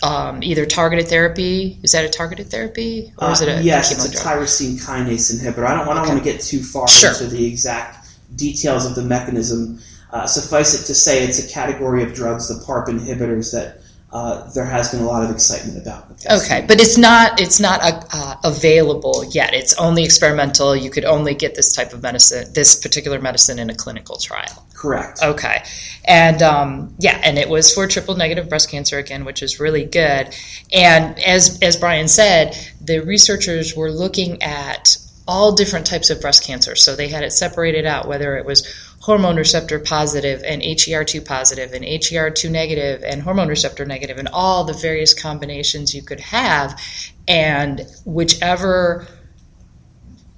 Um, 0.01 0.45
either 0.45 0.65
targeted 0.65 1.09
therapy. 1.09 1.77
Is 1.83 1.91
that 1.91 2.05
a 2.05 2.09
targeted 2.09 2.53
therapy, 2.53 3.13
or 3.19 3.33
is 3.33 3.41
it 3.41 3.49
a 3.49 3.57
uh, 3.57 3.61
yes? 3.61 3.91
It's 3.91 4.07
a 4.07 4.17
tyrosine 4.17 4.81
kinase 4.81 5.35
inhibitor. 5.35 5.67
I 5.67 5.75
don't, 5.75 5.89
I 5.89 5.95
don't 5.95 6.05
Okay. 6.05 6.13
want 6.13 6.25
to 6.25 6.33
get 6.33 6.41
too 6.41 6.63
far 6.63 6.87
Sure. 6.87 7.11
into 7.11 7.27
the 7.27 7.45
exact 7.45 8.07
details 8.37 8.87
of 8.87 8.95
the 8.95 9.03
mechanism. 9.03 9.81
Uh, 10.13 10.25
suffice 10.25 10.81
it 10.81 10.87
to 10.87 10.95
say, 10.95 11.25
it's 11.25 11.45
a 11.45 11.49
category 11.49 12.05
of 12.05 12.15
drugs, 12.15 12.47
the 12.47 12.65
PARP 12.65 12.87
inhibitors, 12.87 13.51
that 13.51 13.81
uh, 14.11 14.51
there 14.53 14.65
has 14.65 14.91
been 14.91 15.01
a 15.01 15.07
lot 15.07 15.23
of 15.23 15.31
excitement 15.31 15.77
about. 15.77 16.07
Okay, 16.31 16.65
but 16.67 16.81
it's 16.81 16.97
not 16.97 17.39
it's 17.41 17.61
not 17.61 17.81
uh, 17.83 18.03
uh, 18.11 18.37
available 18.43 19.23
yet. 19.31 19.53
It's 19.53 19.75
only 19.75 20.03
experimental. 20.03 20.75
You 20.75 20.91
could 20.91 21.05
only 21.05 21.35
get 21.35 21.55
this 21.55 21.75
type 21.75 21.93
of 21.93 22.03
medicine, 22.03 22.51
this 22.55 22.77
particular 22.77 23.21
medicine, 23.21 23.59
in 23.59 23.69
a 23.69 23.75
clinical 23.75 24.17
trial. 24.17 24.67
Correct. 24.75 25.23
Okay, 25.23 25.63
and 26.07 26.43
um, 26.43 26.95
yeah, 26.99 27.21
and 27.23 27.39
it 27.39 27.51
was 27.51 27.73
for 27.73 27.87
triple 27.87 28.17
negative 28.17 28.49
breast 28.49 28.71
cancer 28.71 28.99
again, 28.99 29.27
which 29.27 29.43
is 29.43 29.61
really 29.61 29.85
good. 29.85 30.35
And 30.73 31.19
as 31.21 31.59
as 31.61 31.77
Brian 31.77 32.09
said, 32.09 32.57
the 32.81 33.01
researchers 33.01 33.77
were 33.77 33.91
looking 33.91 34.43
at 34.43 34.97
all 35.29 35.53
different 35.53 35.87
types 35.87 36.09
of 36.09 36.23
breast 36.23 36.45
cancer. 36.45 36.75
So 36.75 36.97
they 36.97 37.09
had 37.09 37.23
it 37.23 37.33
separated 37.33 37.85
out, 37.85 38.09
whether 38.09 38.39
it 38.39 38.47
was 38.47 38.67
hormone 39.09 39.37
receptor 39.37 39.79
positive 39.79 40.43
and 40.45 40.61
HER2 40.61 41.25
positive 41.25 41.73
and 41.73 41.83
HER2 41.83 42.51
negative 42.51 43.03
and 43.03 43.23
hormone 43.23 43.49
receptor 43.49 43.87
negative 43.87 44.19
and 44.19 44.29
all 44.29 44.65
the 44.65 44.75
various 44.75 45.15
combinations 45.15 45.95
you 45.95 46.03
could 46.03 46.21
have. 46.21 46.79
And 47.27 47.87
whichever 48.05 49.07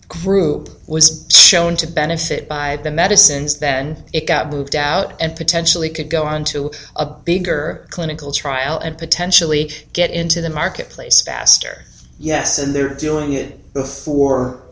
group 0.06 0.68
was 0.86 1.26
shown 1.32 1.74
to 1.78 1.88
benefit 1.88 2.48
by 2.48 2.76
the 2.76 2.92
medicines, 2.92 3.58
then 3.58 4.04
it 4.12 4.28
got 4.28 4.50
moved 4.50 4.76
out 4.76 5.20
and 5.20 5.34
potentially 5.34 5.90
could 5.90 6.08
go 6.08 6.22
on 6.22 6.44
to 6.44 6.70
a 6.94 7.06
bigger 7.06 7.88
clinical 7.90 8.30
trial 8.30 8.78
and 8.78 8.96
potentially 8.96 9.72
get 9.92 10.12
into 10.12 10.40
the 10.40 10.50
marketplace 10.50 11.20
faster. 11.20 11.82
Yes, 12.20 12.60
and 12.60 12.72
they're 12.72 12.94
doing 12.94 13.32
it 13.32 13.74
before 13.74 14.62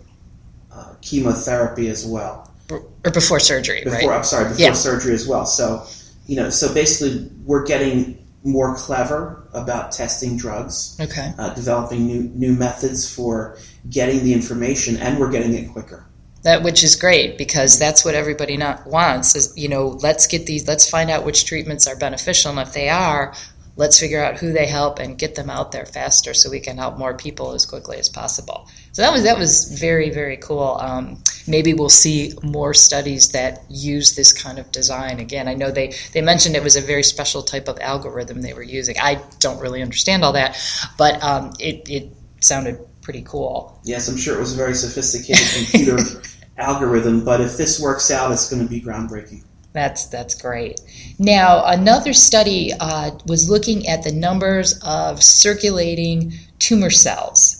uh, 0.70 0.94
chemotherapy 1.00 1.88
as 1.88 2.06
well. 2.06 2.47
Or 2.70 3.10
before 3.12 3.40
surgery, 3.40 3.82
Before 3.84 4.10
right? 4.10 4.18
I'm 4.18 4.24
sorry, 4.24 4.44
before 4.50 4.60
Yeah. 4.66 4.72
surgery 4.74 5.14
as 5.14 5.26
well. 5.26 5.46
So, 5.46 5.86
you 6.26 6.36
know, 6.36 6.50
so 6.50 6.72
basically, 6.74 7.30
we're 7.46 7.64
getting 7.64 8.18
more 8.44 8.74
clever 8.76 9.48
about 9.54 9.92
testing 9.92 10.36
drugs, 10.36 10.96
Okay. 11.00 11.32
uh, 11.38 11.54
developing 11.54 12.06
new 12.06 12.30
new 12.34 12.52
methods 12.52 13.08
for 13.08 13.56
getting 13.90 14.22
the 14.22 14.32
information, 14.34 14.96
and 14.98 15.18
we're 15.18 15.30
getting 15.30 15.54
it 15.54 15.72
quicker. 15.72 16.04
That 16.42 16.62
which 16.62 16.84
is 16.84 16.94
great 16.94 17.36
because 17.36 17.78
that's 17.78 18.04
what 18.04 18.14
everybody 18.14 18.56
not 18.56 18.86
wants 18.86 19.34
is 19.34 19.52
you 19.56 19.68
know 19.68 19.98
let's 20.02 20.26
get 20.26 20.46
these 20.46 20.68
let's 20.68 20.88
find 20.88 21.10
out 21.10 21.24
which 21.24 21.46
treatments 21.46 21.86
are 21.88 21.96
beneficial 21.96 22.50
and 22.52 22.60
if 22.60 22.72
they 22.74 22.88
are 22.88 23.34
let's 23.76 23.98
figure 23.98 24.22
out 24.22 24.36
who 24.36 24.52
they 24.52 24.66
help 24.66 24.98
and 24.98 25.18
get 25.18 25.34
them 25.36 25.48
out 25.50 25.72
there 25.72 25.86
faster 25.86 26.34
so 26.34 26.50
we 26.50 26.60
can 26.60 26.76
help 26.76 26.98
more 26.98 27.14
people 27.14 27.52
as 27.52 27.64
quickly 27.64 27.96
as 27.96 28.08
possible. 28.08 28.68
So 28.98 29.02
that 29.02 29.12
was 29.12 29.22
that 29.22 29.38
was 29.38 29.78
very 29.78 30.10
very 30.10 30.36
cool. 30.38 30.76
Um, 30.80 31.22
maybe 31.46 31.72
we'll 31.72 31.88
see 31.88 32.32
more 32.42 32.74
studies 32.74 33.28
that 33.28 33.62
use 33.70 34.16
this 34.16 34.32
kind 34.32 34.58
of 34.58 34.72
design 34.72 35.20
again. 35.20 35.46
I 35.46 35.54
know 35.54 35.70
they 35.70 35.94
they 36.14 36.20
mentioned 36.20 36.56
it 36.56 36.64
was 36.64 36.74
a 36.74 36.80
very 36.80 37.04
special 37.04 37.44
type 37.44 37.68
of 37.68 37.78
algorithm 37.78 38.42
they 38.42 38.54
were 38.54 38.64
using. 38.64 38.96
I 39.00 39.22
don't 39.38 39.60
really 39.60 39.82
understand 39.82 40.24
all 40.24 40.32
that, 40.32 40.58
but 40.98 41.22
um, 41.22 41.52
it 41.60 41.88
it 41.88 42.10
sounded 42.40 42.80
pretty 43.00 43.22
cool. 43.22 43.80
Yes, 43.84 44.08
I'm 44.08 44.16
sure 44.16 44.36
it 44.36 44.40
was 44.40 44.54
a 44.54 44.56
very 44.56 44.74
sophisticated 44.74 45.46
computer 45.70 46.20
algorithm, 46.56 47.24
but 47.24 47.40
if 47.40 47.56
this 47.56 47.80
works 47.80 48.10
out, 48.10 48.32
it's 48.32 48.50
going 48.50 48.64
to 48.64 48.68
be 48.68 48.80
groundbreaking. 48.80 49.44
That's 49.74 50.08
that's 50.08 50.34
great. 50.34 50.80
Now 51.20 51.62
another 51.64 52.12
study 52.12 52.72
uh, 52.80 53.12
was 53.26 53.48
looking 53.48 53.86
at 53.86 54.02
the 54.02 54.10
numbers 54.10 54.76
of 54.82 55.22
circulating 55.22 56.32
tumor 56.58 56.90
cells 56.90 57.57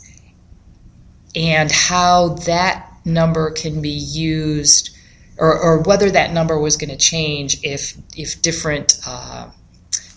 and 1.35 1.71
how 1.71 2.31
that 2.47 2.91
number 3.05 3.51
can 3.51 3.81
be 3.81 3.91
used, 3.91 4.97
or, 5.39 5.59
or 5.59 5.79
whether 5.83 6.11
that 6.11 6.33
number 6.33 6.59
was 6.59 6.77
going 6.77 6.91
to 6.91 6.97
change 6.97 7.63
if 7.63 7.97
if 8.17 8.41
different. 8.43 8.99
Uh, 9.07 9.51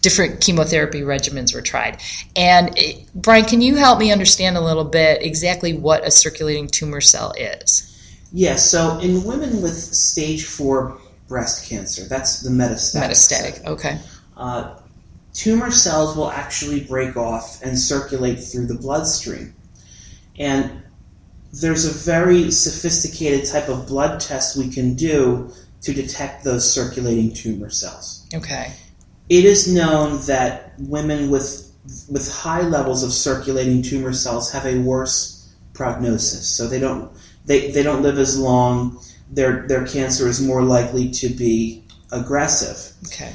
Different 0.02 0.42
chemotherapy 0.42 1.02
regimens 1.02 1.54
were 1.54 1.62
tried. 1.62 2.02
And 2.36 2.74
eh, 2.76 2.94
Brian, 3.14 3.46
can 3.46 3.62
you 3.62 3.76
help 3.76 4.00
me 4.00 4.12
understand 4.12 4.58
a 4.58 4.60
little 4.60 4.84
bit 4.84 5.22
exactly 5.22 5.74
what 5.74 6.04
a 6.04 6.10
circulating 6.10 6.66
tumor 6.66 7.02
cell 7.02 7.34
is? 7.38 7.88
Yes, 8.34 8.68
so 8.68 8.98
in 8.98 9.24
women 9.24 9.62
with 9.62 9.76
stage 9.76 10.46
four 10.46 10.98
breast 11.28 11.70
cancer, 11.70 12.06
that's 12.06 12.42
the 12.42 12.50
metastatic. 12.50 13.10
Metastatic. 13.10 13.54
setting, 13.54 13.68
Okay. 13.68 14.00
Uh, 14.36 14.76
tumor 15.34 15.70
cells 15.70 16.16
will 16.18 16.32
actually 16.32 16.84
break 16.84 17.16
off 17.16 17.62
and 17.62 17.78
circulate 17.78 18.40
through 18.40 18.66
the 18.66 18.76
bloodstream. 18.76 19.54
And 20.40 20.81
there's 21.54 21.86
a 21.86 21.92
very 21.92 22.52
sophisticated 22.52 23.48
type 23.48 23.68
of 23.68 23.88
blood 23.88 24.20
test 24.20 24.58
we 24.58 24.70
can 24.70 24.96
do 24.96 25.52
to 25.82 25.94
detect 25.94 26.44
those 26.44 26.72
circulating 26.72 27.34
tumor 27.34 27.70
cells. 27.70 28.26
Okay. 28.34 28.72
It 29.30 29.46
is 29.46 29.72
known 29.74 30.22
that 30.26 30.74
women 30.80 31.30
with 31.30 31.68
with 32.10 32.32
high 32.32 32.62
levels 32.62 33.04
of 33.04 33.12
circulating 33.12 33.82
tumor 33.82 34.14
cells 34.14 34.52
have 34.52 34.66
a 34.66 34.78
worse 34.80 35.52
prognosis. 35.74 36.48
So 36.48 36.68
they 36.68 36.80
don't 36.80 37.12
they, 37.46 37.72
they 37.72 37.84
don't 37.84 38.04
live 38.04 38.20
as 38.20 38.38
long. 38.38 39.00
Their 39.32 39.68
their 39.68 39.86
cancer 39.86 40.28
is 40.28 40.42
more 40.42 40.64
likely 40.64 41.10
to 41.12 41.30
be 41.30 41.84
aggressive. 42.12 42.94
Okay. 43.08 43.34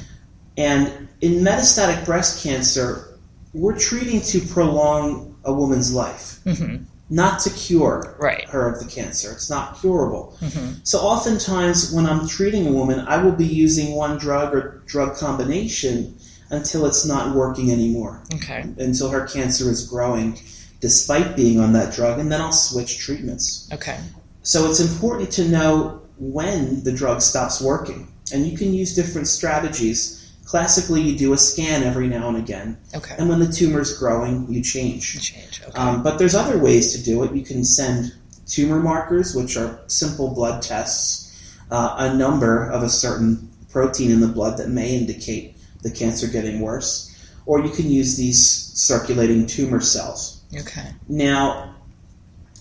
And 0.56 1.08
in 1.20 1.44
metastatic 1.44 2.04
breast 2.04 2.42
cancer, 2.42 3.18
we're 3.52 3.78
treating 3.78 4.20
to 4.22 4.40
prolong 4.40 5.36
a 5.44 5.52
woman's 5.52 5.92
life, 5.92 6.40
hmm 6.44 6.76
not 7.08 7.38
to 7.40 7.50
cure 7.50 8.16
Right. 8.18 8.48
her 8.48 8.68
of 8.72 8.80
the 8.80 8.86
cancer. 8.86 9.30
It's 9.32 9.48
not 9.48 9.78
curable. 9.80 10.36
hmm 10.40 10.72
So 10.82 10.98
oftentimes, 10.98 11.92
when 11.92 12.06
I'm 12.06 12.26
treating 12.26 12.66
a 12.66 12.72
woman, 12.72 13.00
I 13.06 13.22
will 13.22 13.32
be 13.32 13.46
using 13.46 13.94
one 13.94 14.18
drug 14.18 14.54
or 14.54 14.82
drug 14.86 15.16
combination 15.16 16.16
until 16.50 16.86
it's 16.86 17.04
not 17.04 17.34
working 17.34 17.70
anymore, 17.72 18.22
Okay. 18.34 18.64
until 18.78 19.10
her 19.10 19.26
cancer 19.26 19.70
is 19.70 19.86
growing 19.86 20.38
despite 20.80 21.34
being 21.36 21.58
on 21.58 21.72
that 21.72 21.92
drug, 21.94 22.18
and 22.18 22.30
then 22.30 22.40
I'll 22.40 22.52
switch 22.52 22.98
treatments. 22.98 23.68
Okay. 23.72 23.98
So 24.42 24.68
it's 24.70 24.78
important 24.80 25.30
to 25.32 25.48
know 25.48 26.02
when 26.18 26.82
the 26.84 26.92
drug 26.92 27.22
stops 27.22 27.60
working, 27.60 28.08
and 28.32 28.46
you 28.46 28.56
can 28.58 28.72
use 28.74 28.94
different 28.94 29.26
strategies. 29.28 30.15
Classically, 30.46 31.02
you 31.02 31.18
do 31.18 31.32
a 31.32 31.36
scan 31.36 31.82
every 31.82 32.06
now 32.06 32.28
and 32.28 32.36
again, 32.36 32.76
Okay. 32.94 33.16
and 33.18 33.28
when 33.28 33.40
the 33.40 33.50
tumor's 33.50 33.98
growing, 33.98 34.46
you 34.48 34.62
change. 34.62 35.20
Change. 35.20 35.60
Okay. 35.66 35.76
Um, 35.76 36.04
but 36.04 36.18
there's 36.18 36.36
other 36.36 36.56
ways 36.56 36.92
to 36.96 37.02
do 37.02 37.24
it. 37.24 37.34
You 37.34 37.42
can 37.42 37.64
send 37.64 38.12
tumor 38.46 38.78
markers, 38.78 39.34
which 39.34 39.56
are 39.56 39.80
simple 39.88 40.28
blood 40.32 40.62
tests, 40.62 41.32
uh, 41.72 41.96
a 41.98 42.14
number 42.14 42.70
of 42.70 42.84
a 42.84 42.88
certain 42.88 43.48
protein 43.70 44.12
in 44.12 44.20
the 44.20 44.28
blood 44.28 44.56
that 44.58 44.68
may 44.70 44.96
indicate 44.96 45.56
the 45.82 45.90
cancer 45.90 46.28
getting 46.28 46.60
worse, 46.60 47.12
or 47.44 47.60
you 47.60 47.70
can 47.70 47.90
use 47.90 48.16
these 48.16 48.40
circulating 48.74 49.46
tumor 49.48 49.80
cells. 49.80 50.42
okay. 50.56 50.90
Now, 51.08 51.74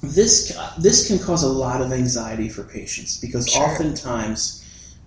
this 0.01 0.57
this 0.79 1.07
can 1.07 1.19
cause 1.19 1.43
a 1.43 1.47
lot 1.47 1.81
of 1.81 1.91
anxiety 1.91 2.49
for 2.49 2.63
patients 2.63 3.17
because 3.17 3.47
Sure. 3.47 3.63
oftentimes 3.63 4.63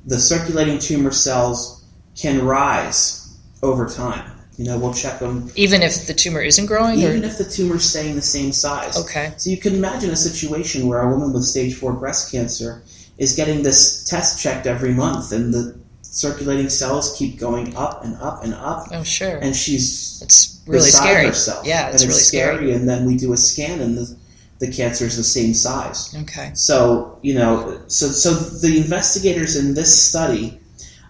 the 0.07 0.19
circulating 0.19 0.79
tumor 0.79 1.11
cells 1.13 1.78
can 2.21 2.45
rise 2.45 3.37
over 3.63 3.89
time. 3.89 4.31
You 4.57 4.65
know, 4.65 4.77
we'll 4.79 4.93
check 4.95 5.21
them 5.21 5.53
Even 5.55 5.83
if 5.83 6.07
the 6.09 6.15
tumor 6.15 6.41
isn't 6.41 6.67
growing, 6.67 6.99
even 6.99 7.23
or 7.23 7.27
if 7.29 7.39
the 7.39 7.45
tumor's 7.45 7.85
staying 7.89 8.17
the 8.17 8.23
same 8.23 8.51
size. 8.51 8.97
okay. 8.99 9.33
So 9.37 9.51
you 9.51 9.57
can 9.57 9.75
imagine 9.77 10.11
a 10.11 10.17
situation 10.17 10.89
where 10.89 11.01
a 11.01 11.09
woman 11.11 11.33
with 11.33 11.45
stage 11.45 11.75
four 11.77 11.93
breast 11.93 12.33
cancer 12.33 12.83
is 13.19 13.37
getting 13.37 13.63
this 13.63 14.03
test 14.05 14.43
checked 14.43 14.67
every 14.67 14.93
month, 14.95 15.31
and 15.33 15.55
the 15.55 15.79
circulating 16.03 16.69
cells 16.69 17.15
keep 17.17 17.39
going 17.39 17.77
up 17.77 18.05
and 18.05 18.17
up 18.17 18.43
and 18.43 18.53
up, 18.55 18.89
Oh, 18.91 19.05
sure. 19.05 19.37
and 19.39 19.55
she's 19.55 20.21
It's 20.23 20.61
really 20.67 20.87
beside 20.87 21.03
scary. 21.03 21.27
herself. 21.27 21.65
Yeah, 21.67 21.87
and 21.87 21.95
it's 21.95 22.05
really 22.05 22.19
scary. 22.19 22.73
And 22.73 22.89
then 22.89 23.05
we 23.07 23.17
do 23.17 23.33
a 23.33 23.37
scan, 23.37 23.81
and 23.81 23.97
the 23.97 24.17
the 24.59 24.73
cancer 24.73 25.05
is 25.07 25.17
the 25.17 25.23
same 25.23 25.55
size. 25.55 26.13
Okay. 26.23 26.51
So 26.55 27.19
you 27.23 27.35
know, 27.35 27.81
so 27.87 28.09
so 28.09 28.35
the 28.35 28.77
investigators 28.77 29.55
in 29.55 29.75
this 29.75 29.93
study 30.09 30.59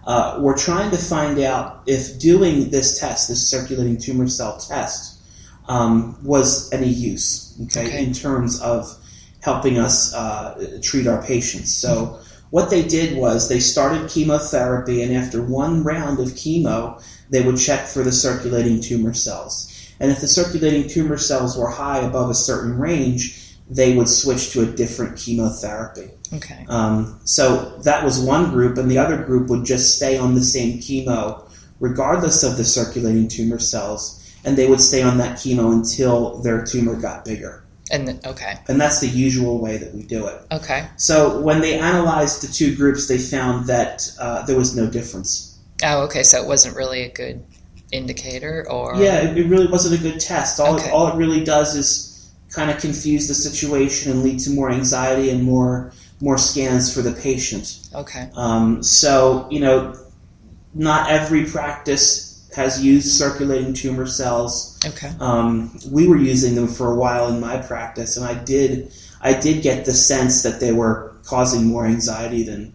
uh, 0.05 0.37
were 0.39 0.55
trying 0.55 0.91
to 0.91 0.97
find 0.97 1.39
out 1.39 1.81
if 1.85 2.19
doing 2.19 2.69
this 2.69 2.99
test, 2.99 3.27
this 3.27 3.47
circulating 3.47 3.97
tumor 3.97 4.27
cell 4.27 4.57
test, 4.57 5.19
um, 5.67 6.17
was 6.23 6.71
any 6.73 6.87
use. 6.89 7.55
Okay, 7.65 7.87
Okay. 7.87 8.03
in 8.03 8.13
terms 8.13 8.59
of 8.61 8.95
helping 9.41 9.77
us 9.77 10.13
uh, 10.13 10.79
treat 10.81 11.07
our 11.07 11.21
patients. 11.21 11.73
So 11.73 12.19
what 12.49 12.69
they 12.69 12.83
did 12.83 13.17
was 13.17 13.47
they 13.47 13.59
started 13.59 14.09
chemotherapy, 14.09 15.03
and 15.03 15.15
after 15.15 15.41
one 15.41 15.83
round 15.83 16.19
of 16.19 16.29
chemo, 16.29 17.01
they 17.29 17.41
would 17.43 17.57
check 17.57 17.85
for 17.87 18.03
the 18.03 18.11
circulating 18.11 18.81
tumor 18.81 19.13
cells. 19.13 19.67
And 19.99 20.11
if 20.11 20.21
the 20.21 20.27
circulating 20.27 20.87
tumor 20.89 21.17
cells 21.17 21.57
were 21.57 21.69
high 21.69 21.99
above 21.99 22.29
a 22.29 22.33
certain 22.33 22.79
range, 22.79 23.48
they 23.69 23.95
would 23.95 24.09
switch 24.09 24.51
to 24.51 24.61
a 24.61 24.65
different 24.65 25.17
chemotherapy. 25.17 26.09
Okay. 26.33 26.65
Um, 26.67 27.19
so 27.23 27.77
that 27.83 28.03
was 28.03 28.19
one 28.19 28.49
group, 28.51 28.77
and 28.77 28.89
the 28.89 28.97
other 28.97 29.23
group 29.23 29.49
would 29.49 29.65
just 29.65 29.95
stay 29.95 30.17
on 30.17 30.35
the 30.35 30.41
same 30.41 30.79
chemo 30.79 31.45
regardless 31.79 32.43
of 32.43 32.57
the 32.57 32.65
circulating 32.65 33.27
tumor 33.27 33.59
cells, 33.59 34.15
and 34.43 34.57
they 34.57 34.67
would 34.67 34.81
stay 34.81 35.01
on 35.01 35.17
that 35.17 35.37
chemo 35.37 35.71
until 35.71 36.39
their 36.39 36.63
tumor 36.65 36.95
got 36.95 37.23
bigger. 37.25 37.63
And 37.91 38.23
okay. 38.25 38.55
And 38.67 38.79
that's 38.79 38.99
the 38.99 39.07
usual 39.07 39.59
way 39.59 39.77
that 39.77 39.93
we 39.95 40.03
do 40.03 40.27
it. 40.27 40.41
Okay. 40.51 40.87
So 40.97 41.39
when 41.41 41.61
they 41.61 41.79
analyzed 41.79 42.43
the 42.47 42.51
two 42.51 42.75
groups, 42.75 43.07
they 43.07 43.17
found 43.17 43.65
that 43.67 44.11
uh, 44.19 44.45
there 44.45 44.57
was 44.57 44.75
no 44.75 44.87
difference. 44.87 45.57
Oh, 45.83 46.03
okay. 46.03 46.21
So 46.23 46.41
it 46.41 46.47
wasn't 46.47 46.75
really 46.75 47.03
a 47.03 47.09
good 47.09 47.43
indicator, 47.91 48.67
or 48.69 48.95
Yeah, 48.95 49.21
it, 49.21 49.37
it 49.37 49.47
really 49.47 49.65
wasn't 49.65 49.99
a 49.99 50.03
good 50.03 50.19
test. 50.19 50.59
All, 50.59 50.75
Okay. 50.75 50.87
it, 50.87 50.93
all 50.93 51.07
it 51.07 51.15
really 51.15 51.43
does 51.43 51.75
is 51.75 52.08
kind 52.49 52.71
of 52.71 52.79
confuse 52.79 53.27
the 53.27 53.33
situation 53.33 54.11
and 54.11 54.23
lead 54.23 54.39
to 54.39 54.49
more 54.49 54.71
anxiety 54.71 55.29
and 55.29 55.43
more 55.43 55.91
more 56.21 56.37
scans 56.37 56.93
for 56.93 57.01
the 57.01 57.13
patient. 57.13 57.87
Okay. 57.93 58.29
Um, 58.35 58.83
so 58.83 59.47
you 59.49 59.59
know, 59.59 59.95
not 60.73 61.09
every 61.09 61.45
practice 61.45 62.29
has 62.55 62.83
used 62.83 63.07
circulating 63.07 63.73
tumor 63.73 64.05
cells. 64.07 64.77
Okay. 64.85 65.11
Um, 65.19 65.77
we 65.89 66.07
were 66.07 66.17
using 66.17 66.55
them 66.55 66.67
for 66.67 66.91
a 66.91 66.95
while 66.95 67.27
in 67.29 67.39
my 67.39 67.57
practice, 67.57 68.17
and 68.17 68.25
I 68.25 68.43
did 68.43 68.91
I 69.21 69.33
did 69.39 69.61
get 69.61 69.85
the 69.85 69.93
sense 69.93 70.43
that 70.43 70.59
they 70.59 70.71
were 70.71 71.15
causing 71.23 71.65
more 71.65 71.85
anxiety 71.85 72.43
than 72.43 72.73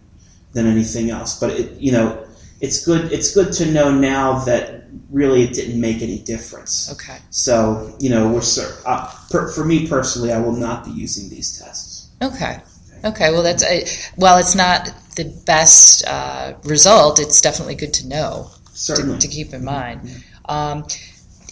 than 0.53 0.65
anything 0.65 1.09
else. 1.09 1.39
But 1.39 1.51
it, 1.51 1.79
you 1.79 1.91
know, 1.91 2.24
it's 2.61 2.85
good 2.85 3.11
it's 3.11 3.33
good 3.33 3.51
to 3.53 3.71
know 3.71 3.91
now 3.91 4.39
that 4.45 4.85
really 5.09 5.43
it 5.43 5.53
didn't 5.53 5.79
make 5.79 6.01
any 6.01 6.19
difference. 6.19 6.91
Okay. 6.91 7.17
So 7.29 7.95
you 7.99 8.09
know, 8.09 8.29
we're 8.29 8.41
uh, 8.85 9.11
per, 9.29 9.51
for 9.51 9.65
me 9.65 9.87
personally, 9.87 10.31
I 10.31 10.39
will 10.39 10.55
not 10.55 10.85
be 10.85 10.91
using 10.91 11.29
these 11.29 11.57
tests. 11.59 12.09
Okay. 12.21 12.59
Okay. 13.03 13.31
Well, 13.31 13.43
that's 13.43 13.63
uh, 13.63 13.85
while 14.15 14.37
it's 14.37 14.55
not 14.55 14.89
the 15.15 15.25
best 15.45 16.05
uh, 16.07 16.53
result, 16.63 17.19
it's 17.19 17.41
definitely 17.41 17.75
good 17.75 17.93
to 17.95 18.07
know 18.07 18.49
Certainly. 18.73 19.19
to, 19.19 19.27
to 19.27 19.33
keep 19.33 19.53
in 19.53 19.63
mind. 19.63 20.23
Um, 20.45 20.85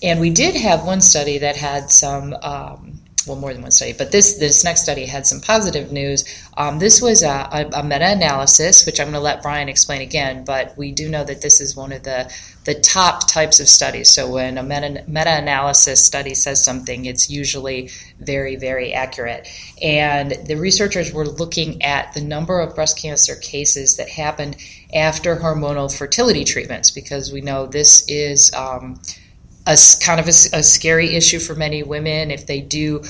and 0.02 0.20
we 0.20 0.30
did 0.30 0.56
have 0.56 0.86
one 0.86 1.02
study 1.02 1.40
that 1.40 1.56
had 1.56 1.90
some. 1.90 2.34
Um, 2.42 3.00
well, 3.28 3.38
more 3.38 3.54
than 3.54 3.62
one 3.62 3.72
study, 3.72 3.94
but 3.94 4.12
this 4.12 4.38
this 4.38 4.64
next 4.64 4.84
study 4.84 5.06
had 5.06 5.26
some 5.26 5.40
positive 5.40 5.92
news. 5.92 6.26
Um, 6.58 6.80
this 6.80 7.02
was 7.02 7.24
a, 7.24 7.48
a, 7.52 7.80
a 7.80 7.84
meta-analysis, 7.84 8.86
which 8.86 9.00
I'm 9.00 9.08
going 9.08 9.14
to 9.14 9.20
let 9.20 9.42
Brian 9.42 9.70
explain 9.70 10.02
again. 10.02 10.44
But 10.46 10.78
we 10.78 10.92
do 10.92 11.10
know 11.10 11.24
that 11.24 11.42
this 11.42 11.62
is 11.62 11.76
one 11.76 11.92
of 11.92 12.04
the 12.04 12.34
the 12.66 12.76
top 12.76 13.28
types 13.28 13.60
of 13.60 13.68
studies. 13.68 14.10
So 14.10 14.30
when 14.32 14.58
a 14.58 14.64
meta, 14.64 15.04
meta-analysis 15.08 16.04
study 16.04 16.34
says 16.34 16.64
something, 16.64 17.06
it's 17.06 17.30
usually 17.30 17.90
very 18.20 18.56
very 18.56 18.94
accurate. 18.94 19.48
And 19.82 20.32
the 20.46 20.56
researchers 20.56 21.14
were 21.14 21.26
looking 21.26 21.82
at 21.82 22.14
the 22.14 22.22
number 22.22 22.60
of 22.60 22.76
breast 22.76 23.00
cancer 23.02 23.36
cases 23.36 23.98
that 23.98 24.10
happened 24.10 24.58
after 24.94 25.38
hormonal 25.38 25.96
fertility 25.96 26.44
treatments, 26.44 26.92
because 26.92 27.32
we 27.32 27.42
know 27.42 27.68
this 27.68 28.06
is. 28.10 28.54
Um, 28.54 29.00
a 29.66 29.78
kind 30.02 30.20
of 30.20 30.28
a 30.28 30.34
scary 30.34 31.16
issue 31.16 31.40
for 31.40 31.56
many 31.56 31.84
women 31.84 32.32
if 32.32 32.48
they 32.48 32.62
do 32.62 33.04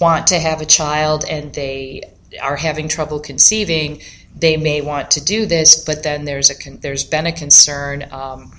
want 0.00 0.26
to 0.28 0.38
have 0.38 0.60
a 0.60 0.66
child 0.66 1.24
and 1.28 1.54
they 1.54 2.02
are 2.42 2.56
having 2.56 2.88
trouble 2.88 3.20
conceiving 3.20 4.00
they 4.38 4.56
may 4.56 4.80
want 4.80 5.10
to 5.12 5.24
do 5.24 5.46
this 5.46 5.84
but 5.84 6.02
then 6.02 6.24
there's 6.24 6.50
a 6.50 6.70
there's 6.78 7.04
been 7.04 7.26
a 7.26 7.32
concern 7.32 8.06
um, 8.10 8.52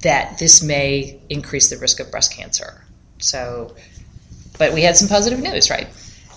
that 0.00 0.38
this 0.38 0.62
may 0.62 1.18
increase 1.28 1.70
the 1.70 1.78
risk 1.78 1.98
of 1.98 2.10
breast 2.10 2.32
cancer. 2.32 2.84
So 3.18 3.74
but 4.58 4.72
we 4.72 4.82
had 4.82 4.96
some 4.96 5.08
positive 5.08 5.40
news 5.40 5.70
right? 5.70 5.88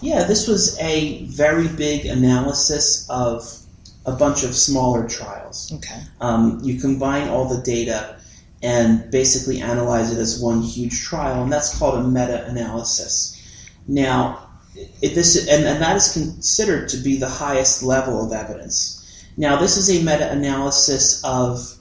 Yeah, 0.01 0.23
this 0.23 0.47
was 0.47 0.77
a 0.79 1.23
very 1.25 1.67
big 1.67 2.05
analysis 2.05 3.07
of 3.09 3.59
a 4.05 4.11
bunch 4.11 4.43
of 4.43 4.55
smaller 4.55 5.07
trials. 5.07 5.71
okay. 5.73 6.01
Um, 6.21 6.59
you 6.63 6.79
combine 6.79 7.27
all 7.27 7.47
the 7.49 7.61
data 7.61 8.19
and 8.63 9.09
basically 9.11 9.61
analyze 9.61 10.11
it 10.11 10.17
as 10.17 10.41
one 10.41 10.61
huge 10.61 11.01
trial, 11.03 11.43
and 11.43 11.51
that's 11.51 11.77
called 11.77 11.99
a 11.99 12.03
meta-analysis. 12.03 13.35
Now, 13.87 14.49
it, 15.01 15.15
this 15.15 15.47
and, 15.47 15.65
and 15.65 15.81
that 15.81 15.95
is 15.95 16.13
considered 16.13 16.89
to 16.89 16.97
be 16.97 17.17
the 17.17 17.29
highest 17.29 17.83
level 17.83 18.25
of 18.25 18.31
evidence. 18.31 19.25
Now, 19.37 19.57
this 19.57 19.77
is 19.77 19.89
a 19.89 20.03
meta-analysis 20.03 21.23
of 21.23 21.73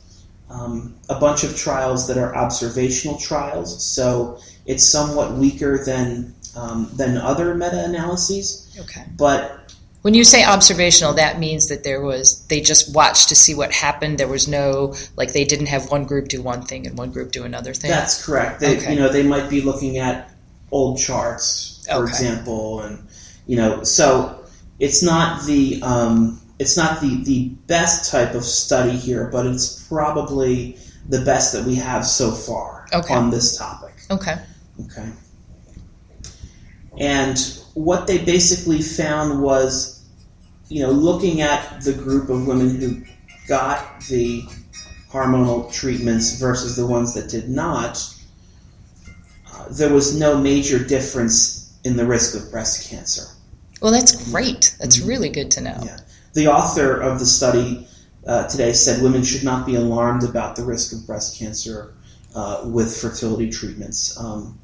um, 0.50 0.94
a 1.08 1.18
bunch 1.18 1.44
of 1.44 1.56
trials 1.56 2.06
that 2.08 2.18
are 2.18 2.36
observational 2.36 3.18
trials, 3.18 3.84
so 3.84 4.38
it's 4.66 4.84
somewhat 4.84 5.32
weaker 5.32 5.84
than 5.84 6.34
um, 6.54 6.90
than 6.94 7.16
other 7.16 7.54
meta-analyses. 7.54 8.76
okay 8.80 9.04
But 9.16 9.65
when 10.06 10.14
you 10.14 10.22
say 10.22 10.44
observational 10.44 11.14
that 11.14 11.40
means 11.40 11.66
that 11.66 11.82
there 11.82 12.00
was 12.00 12.46
they 12.46 12.60
just 12.60 12.94
watched 12.94 13.28
to 13.28 13.34
see 13.34 13.56
what 13.56 13.72
happened 13.72 14.18
there 14.18 14.28
was 14.28 14.46
no 14.46 14.94
like 15.16 15.32
they 15.32 15.44
didn't 15.44 15.66
have 15.66 15.90
one 15.90 16.04
group 16.04 16.28
do 16.28 16.40
one 16.40 16.62
thing 16.62 16.86
and 16.86 16.96
one 16.96 17.10
group 17.10 17.32
do 17.32 17.42
another 17.42 17.74
thing 17.74 17.90
That's 17.90 18.24
correct. 18.24 18.60
They, 18.60 18.76
Okay. 18.76 18.92
You 18.92 19.00
know, 19.00 19.08
they 19.08 19.24
might 19.24 19.50
be 19.50 19.62
looking 19.62 19.98
at 19.98 20.30
old 20.70 21.00
charts, 21.00 21.84
for 21.90 22.04
Okay. 22.04 22.10
example, 22.10 22.82
and 22.82 23.04
you 23.48 23.56
know, 23.56 23.82
so 23.82 24.44
it's 24.78 25.02
not 25.02 25.44
the 25.44 25.82
um, 25.82 26.40
it's 26.60 26.76
not 26.76 27.00
the 27.00 27.24
the 27.24 27.48
best 27.66 28.08
type 28.12 28.36
of 28.36 28.44
study 28.44 28.96
here, 28.96 29.28
but 29.32 29.44
it's 29.44 29.88
probably 29.88 30.78
the 31.08 31.22
best 31.22 31.52
that 31.52 31.64
we 31.64 31.74
have 31.74 32.06
so 32.06 32.30
far 32.30 32.86
Okay. 32.92 33.12
on 33.12 33.30
this 33.30 33.56
topic. 33.58 33.94
okay 34.12 34.36
Okay. 34.84 35.10
And 36.98 37.36
what 37.74 38.06
they 38.06 38.18
basically 38.18 38.80
found 38.80 39.42
was, 39.42 39.95
you 40.68 40.82
know, 40.82 40.90
looking 40.90 41.40
at 41.40 41.80
the 41.82 41.92
group 41.92 42.28
of 42.28 42.46
women 42.46 42.80
who 42.80 43.02
got 43.48 44.00
the 44.02 44.42
hormonal 45.10 45.72
treatments 45.72 46.38
versus 46.38 46.76
the 46.76 46.86
ones 46.86 47.14
that 47.14 47.30
did 47.30 47.48
not, 47.48 48.02
uh, 49.52 49.66
there 49.70 49.92
was 49.92 50.18
no 50.18 50.36
major 50.38 50.82
difference 50.82 51.78
in 51.84 51.96
the 51.96 52.04
risk 52.04 52.34
of 52.34 52.50
breast 52.50 52.90
cancer. 52.90 53.22
Well, 53.80 53.92
that's 53.92 54.30
great. 54.30 54.74
That's 54.80 55.00
really 55.00 55.28
good 55.28 55.50
to 55.52 55.60
know. 55.60 55.78
Yeah. 55.84 55.98
The 56.34 56.48
author 56.48 57.00
of 57.00 57.18
the 57.18 57.26
study 57.26 57.86
uh, 58.26 58.48
today 58.48 58.72
said 58.72 59.02
women 59.02 59.22
should 59.22 59.44
not 59.44 59.66
be 59.66 59.76
alarmed 59.76 60.24
about 60.24 60.56
the 60.56 60.64
risk 60.64 60.92
of 60.92 61.06
breast 61.06 61.38
cancer 61.38 61.94
uh, 62.34 62.62
with 62.64 62.94
fertility 62.96 63.50
treatments. 63.50 64.18
Um, 64.18 64.58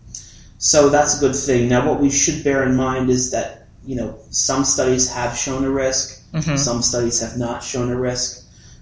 so 0.59 0.89
that's 0.89 1.17
a 1.17 1.21
good 1.21 1.35
thing. 1.37 1.69
Now, 1.69 1.89
what 1.89 2.01
we 2.01 2.11
should 2.11 2.45
bear 2.45 2.65
in 2.65 2.77
mind 2.77 3.11
is 3.11 3.31
that 3.31 3.62
you 3.85 3.97
know 3.97 4.19
some 4.31 4.65
studies 4.65 5.09
have 5.09 5.37
shown 5.37 5.65
a 5.65 5.71
risk, 5.71 6.19
Mhm. 6.35 6.59
some 6.59 6.83
studies 6.83 7.21
have 7.21 7.37
not 7.37 7.63
shown 7.63 7.91
a 7.91 7.97
risk. 7.99 8.41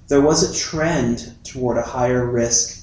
There 0.08 0.20
was 0.20 0.42
a 0.42 0.52
trend 0.52 1.32
toward 1.44 1.76
a 1.76 1.82
higher 1.82 2.24
risk 2.26 2.76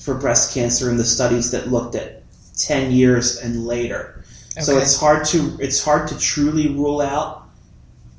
for 0.00 0.14
breast 0.14 0.52
cancer 0.52 0.90
in 0.90 0.96
the 0.96 1.04
studies 1.04 1.50
that 1.50 1.70
looked 1.70 1.94
at 1.94 2.22
ten 2.56 2.90
years 2.92 3.36
and 3.36 3.66
later. 3.66 4.24
So 4.60 4.78
it's 4.78 4.96
hard 4.96 5.24
to 5.26 5.56
it's 5.60 5.82
hard 5.82 6.08
to 6.08 6.18
truly 6.18 6.68
rule 6.68 7.00
out 7.00 7.47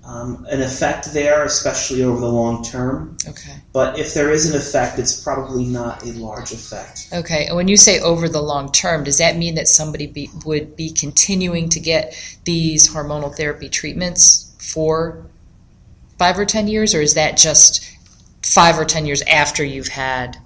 um, 0.10 0.48
an 0.50 0.60
effect 0.62 1.14
there, 1.14 1.44
especially 1.44 2.04
over 2.04 2.20
the 2.20 2.28
long 2.28 2.64
term. 2.64 3.16
Okay. 3.28 3.58
But 3.72 4.00
if 4.00 4.16
there 4.16 4.32
is 4.32 4.50
an 4.50 4.60
effect, 4.60 4.98
it's 4.98 5.22
probably 5.22 5.66
not 5.66 6.04
a 6.04 6.14
large 6.14 6.52
effect. 6.52 7.10
Okay. 7.14 7.46
And 7.46 7.56
when 7.56 7.68
you 7.68 7.78
say 7.78 8.00
over 8.00 8.28
the 8.28 8.42
long 8.42 8.72
term, 8.72 9.04
does 9.04 9.20
that 9.20 9.38
mean 9.38 9.56
that 9.56 9.68
somebody 9.68 10.08
be, 10.08 10.32
would 10.46 10.76
be 10.76 10.92
continuing 10.92 11.70
to 11.70 11.80
get 11.80 12.16
these 12.44 12.90
hormonal 12.92 13.36
therapy 13.36 13.70
treatments 13.70 14.56
for 14.58 15.28
five 16.18 16.40
or 16.40 16.46
ten 16.46 16.68
years, 16.68 16.96
or 16.96 17.02
is 17.02 17.14
that 17.14 17.38
just 17.38 17.88
five 18.44 18.80
or 18.80 18.86
ten 18.86 19.06
years 19.06 19.22
after 19.22 19.64
you've 19.64 19.90
had 19.90 20.38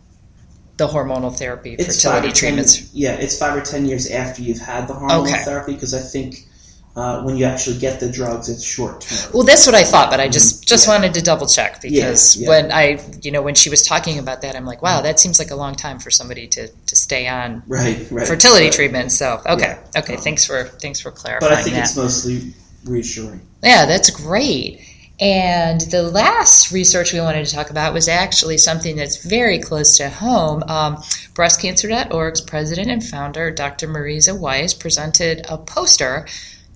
the 0.75 0.87
hormonal 0.87 1.33
therapy 1.37 1.77
fertility 1.77 2.27
or 2.27 2.31
10 2.31 2.33
treatments? 2.33 2.93
yeah, 2.93 3.13
it's 3.13 3.37
five 3.37 3.55
or 3.55 3.61
ten 3.61 3.85
years 3.85 4.11
after 4.11 4.41
you've 4.41 4.59
had 4.59 4.89
the 4.89 4.93
hormonal 4.93 5.25
Okay. 5.25 5.43
therapy 5.45 5.73
because 5.73 5.93
I 5.93 6.01
think 6.01 6.47
uh, 6.95 7.23
when 7.23 7.35
you 7.37 7.43
actually 7.45 7.77
get 7.79 7.99
the 7.99 8.07
drugs, 8.11 8.49
it's 8.49 8.63
short 8.63 9.01
term. 9.01 9.31
Well, 9.33 9.43
that's 9.43 9.65
what 9.65 9.73
I 9.75 9.83
thought, 9.83 10.11
but 10.11 10.19
I 10.19 10.27
just 10.27 10.67
just 10.67 10.83
Mm-hmm. 10.83 10.91
Yeah. 10.91 10.97
wanted 10.99 11.13
to 11.15 11.21
double 11.23 11.47
check 11.47 11.81
because 11.81 12.35
yeah. 12.37 12.49
when 12.49 12.71
I, 12.71 12.99
you 13.21 13.31
know, 13.31 13.41
when 13.41 13.55
she 13.55 13.69
was 13.69 13.81
talking 13.85 14.19
about 14.19 14.41
that, 14.43 14.55
I'm 14.55 14.65
like, 14.65 14.81
wow, 14.83 15.01
that 15.01 15.19
seems 15.19 15.39
like 15.39 15.49
a 15.51 15.55
long 15.55 15.75
time 15.75 15.97
for 15.99 16.11
somebody 16.11 16.47
to 16.49 16.67
to 16.67 16.95
stay 16.95 17.27
on 17.27 17.63
Right, 17.67 18.05
right. 18.11 18.27
fertility 18.27 18.65
Right. 18.65 18.73
treatment. 18.73 19.11
So, 19.11 19.41
okay, 19.45 19.77
Yeah. 19.95 20.01
okay, 20.01 20.15
Um, 20.15 20.21
thanks 20.21 20.45
for 20.45 20.65
thanks 20.65 20.99
for 20.99 21.09
clarifying 21.11 21.49
But 21.51 21.57
I 21.57 21.63
think 21.63 21.75
that. 21.75 21.85
it's 21.85 21.95
mostly 21.97 22.53
reassuring. 22.85 23.41
Yeah, 23.63 23.85
that's 23.87 24.09
great. 24.11 24.81
And 25.19 25.79
the 25.81 26.01
last 26.03 26.71
research 26.71 27.13
we 27.13 27.21
wanted 27.21 27.45
to 27.45 27.55
talk 27.55 27.69
about 27.69 27.93
was 27.93 28.07
actually 28.07 28.57
something 28.57 28.95
that's 28.95 29.23
very 29.23 29.59
close 29.59 29.95
to 29.97 30.09
home. 30.09 30.63
Um, 30.67 30.97
BreastCancer.org's 31.35 32.41
president 32.41 32.89
and 32.89 33.03
founder, 33.03 33.51
Dr. 33.51 33.87
Marisa 33.87 34.37
Weiss, 34.37 34.73
presented 34.73 35.45
a 35.47 35.57
poster 35.57 36.25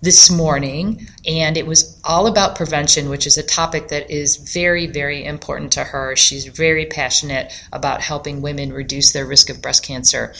this 0.01 0.29
morning, 0.29 1.07
and 1.25 1.57
it 1.57 1.65
was 1.65 1.99
all 2.03 2.27
about 2.27 2.55
prevention, 2.55 3.09
which 3.09 3.25
is 3.25 3.37
a 3.37 3.43
topic 3.43 3.87
that 3.87 4.11
is 4.11 4.37
very, 4.37 4.87
very 4.87 5.25
important 5.25 5.71
to 5.73 5.83
her. 5.83 6.15
She's 6.15 6.45
very 6.45 6.85
passionate 6.85 7.51
about 7.73 8.01
helping 8.01 8.41
women 8.41 8.71
reduce 8.71 9.13
their 9.13 9.25
risk 9.25 9.49
of 9.49 9.61
breast 9.61 9.83
cancer. 9.83 10.33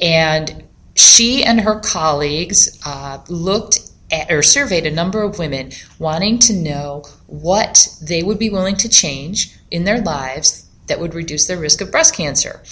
And 0.00 0.64
she 0.96 1.44
and 1.44 1.60
her 1.60 1.78
colleagues 1.80 2.80
uh, 2.84 3.22
looked 3.28 3.78
at, 4.10 4.30
or 4.30 4.42
surveyed 4.42 4.86
a 4.86 4.90
number 4.90 5.22
of 5.22 5.38
women 5.38 5.70
wanting 5.98 6.38
to 6.40 6.52
know 6.52 7.04
what 7.26 7.88
they 8.02 8.22
would 8.22 8.38
be 8.38 8.50
willing 8.50 8.76
to 8.76 8.88
change 8.88 9.56
in 9.70 9.84
their 9.84 10.00
lives 10.00 10.68
that 10.86 11.00
would 11.00 11.14
reduce 11.14 11.46
their 11.46 11.58
risk 11.58 11.80
of 11.80 11.90
breast 11.90 12.14
cancer. 12.14 12.62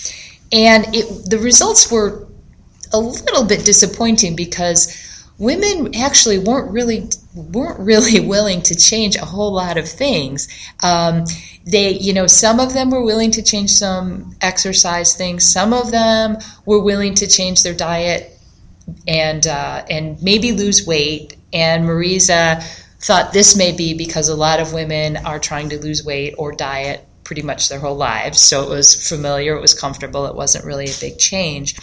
And 0.53 0.87
it, 0.94 1.31
the 1.31 1.38
results 1.38 1.90
were 1.90 2.27
a 2.92 2.99
little 2.99 3.44
bit 3.44 3.64
disappointing 3.64 4.37
because 4.37 5.13
women 5.44 5.94
actually 5.94 6.38
weren't 6.38 6.70
really 6.72 7.09
weren't 7.35 7.78
really 7.78 8.20
willing 8.35 8.62
to 8.62 8.74
change 8.74 9.16
a 9.16 9.24
whole 9.24 9.52
lot 9.52 9.76
of 9.76 9.88
things. 9.88 10.48
Um, 10.83 11.24
they, 11.66 11.90
you 11.90 12.12
know, 12.12 12.26
some 12.26 12.61
of 12.61 12.74
them 12.74 12.90
were 12.90 13.02
willing 13.02 13.30
to 13.33 13.42
change 13.42 13.70
some 13.70 14.37
exercise 14.40 15.14
things. 15.14 15.44
Some 15.44 15.72
of 15.72 15.90
them 15.90 16.38
were 16.66 16.83
willing 16.83 17.14
to 17.16 17.26
change 17.26 17.62
their 17.62 17.74
diet 17.74 18.38
and 19.07 19.46
uh, 19.46 19.85
and 19.88 20.22
maybe 20.22 20.52
lose 20.52 20.87
weight. 20.87 21.37
And 21.52 21.85
Marisa 21.85 22.62
thought 23.00 23.33
this 23.33 23.57
may 23.57 23.72
be 23.72 23.94
because 23.94 24.28
a 24.28 24.35
lot 24.35 24.61
of 24.61 24.72
women 24.72 25.16
are 25.18 25.38
trying 25.38 25.68
to 25.70 25.78
lose 25.78 26.04
weight 26.04 26.35
or 26.38 26.52
diet 26.52 27.07
pretty 27.22 27.42
much 27.42 27.68
their 27.68 27.78
whole 27.78 27.96
lives. 27.96 28.40
So 28.40 28.62
it 28.62 28.68
was 28.68 29.09
familiar, 29.09 29.57
it 29.57 29.61
was 29.61 29.78
comfortable, 29.78 30.26
it 30.26 30.35
wasn't 30.35 30.64
really 30.64 30.87
a 30.87 31.00
big 31.00 31.18
change. 31.18 31.74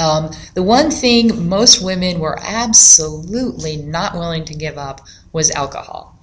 Um, 0.00 0.30
the 0.54 0.62
one 0.62 0.90
thing 0.90 1.48
most 1.48 1.84
women 1.84 2.20
were 2.20 2.38
absolutely 2.40 3.76
not 3.76 4.14
willing 4.14 4.46
to 4.46 4.54
give 4.54 4.78
up 4.78 5.02
was 5.32 5.50
alcohol. 5.50 6.16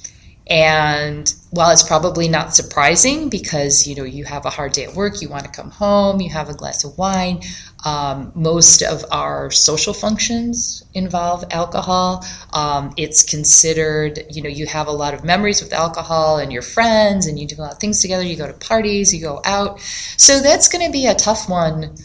And 0.49 1.33
while 1.51 1.71
it's 1.71 1.83
probably 1.83 2.29
not 2.29 2.55
surprising 2.55 3.27
because 3.27 3.85
you 3.85 3.95
know 3.95 4.05
you 4.05 4.23
have 4.23 4.45
a 4.45 4.49
hard 4.49 4.71
day 4.71 4.85
at 4.85 4.95
work, 4.95 5.21
you 5.21 5.27
want 5.27 5.43
to 5.43 5.51
come 5.51 5.69
home, 5.69 6.21
you 6.21 6.29
have 6.29 6.49
a 6.49 6.53
glass 6.53 6.85
of 6.85 6.97
wine. 6.97 7.41
Um, 7.85 8.31
most 8.33 8.81
of 8.81 9.03
our 9.11 9.51
social 9.51 9.93
functions 9.93 10.83
involve 10.93 11.43
alcohol. 11.51 12.25
Um, 12.53 12.93
it's 12.97 13.23
considered, 13.23 14.25
you 14.31 14.41
know, 14.41 14.49
you 14.49 14.65
have 14.67 14.87
a 14.87 14.91
lot 14.91 15.13
of 15.13 15.23
memories 15.23 15.61
with 15.61 15.73
alcohol 15.73 16.37
and 16.37 16.51
your 16.51 16.61
friends, 16.63 17.27
and 17.27 17.37
you 17.37 17.45
do 17.45 17.55
a 17.57 17.61
lot 17.61 17.73
of 17.73 17.79
things 17.79 18.01
together. 18.01 18.23
You 18.23 18.37
go 18.37 18.47
to 18.47 18.53
parties, 18.53 19.13
you 19.13 19.21
go 19.21 19.41
out. 19.43 19.81
So 20.17 20.39
that's 20.39 20.69
going 20.69 20.85
to 20.85 20.91
be 20.91 21.05
a 21.05 21.13
tough 21.13 21.49
one 21.49 21.95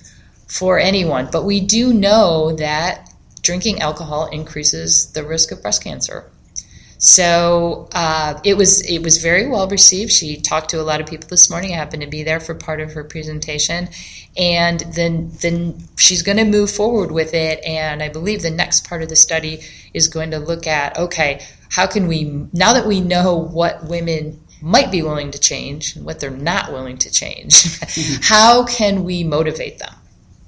for 0.52 0.78
anyone. 0.78 1.28
But 1.32 1.44
we 1.44 1.60
do 1.60 1.94
know 1.94 2.52
that 2.56 3.08
drinking 3.40 3.80
alcohol 3.80 4.26
increases 4.26 5.12
the 5.12 5.24
risk 5.24 5.50
of 5.50 5.62
breast 5.62 5.82
cancer. 5.82 6.30
So 6.98 7.88
uh, 7.92 8.38
it 8.44 8.56
was 8.56 8.80
it 8.88 9.02
was 9.02 9.18
very 9.18 9.48
well 9.48 9.66
received. 9.66 10.12
She 10.12 10.40
talked 10.40 10.70
to 10.70 10.80
a 10.80 10.84
lot 10.84 11.00
of 11.00 11.08
people 11.08 11.26
this 11.28 11.50
morning. 11.50 11.72
I 11.72 11.76
happened 11.76 12.02
to 12.02 12.08
be 12.08 12.22
there 12.22 12.38
for 12.38 12.54
part 12.54 12.80
of 12.80 12.92
her 12.92 13.02
presentation, 13.02 13.88
and 14.36 14.78
then 14.94 15.32
then 15.40 15.82
she's 15.96 16.22
going 16.22 16.36
to 16.36 16.44
move 16.44 16.70
forward 16.70 17.10
with 17.10 17.34
it. 17.34 17.64
And 17.64 18.04
I 18.04 18.08
believe 18.08 18.42
the 18.42 18.50
next 18.50 18.86
part 18.88 19.02
of 19.02 19.08
the 19.08 19.16
study 19.16 19.62
is 19.92 20.06
going 20.06 20.30
to 20.30 20.38
look 20.38 20.68
at 20.68 20.96
okay, 20.96 21.44
how 21.70 21.88
can 21.88 22.06
we 22.06 22.24
now 22.52 22.74
that 22.74 22.86
we 22.86 23.00
know 23.00 23.34
what 23.34 23.88
women 23.88 24.40
might 24.60 24.92
be 24.92 25.02
willing 25.02 25.32
to 25.32 25.40
change 25.40 25.96
and 25.96 26.04
what 26.04 26.20
they're 26.20 26.30
not 26.30 26.70
willing 26.70 26.98
to 26.98 27.10
change, 27.10 27.80
how 28.22 28.64
can 28.64 29.02
we 29.02 29.24
motivate 29.24 29.78
them? 29.80 29.92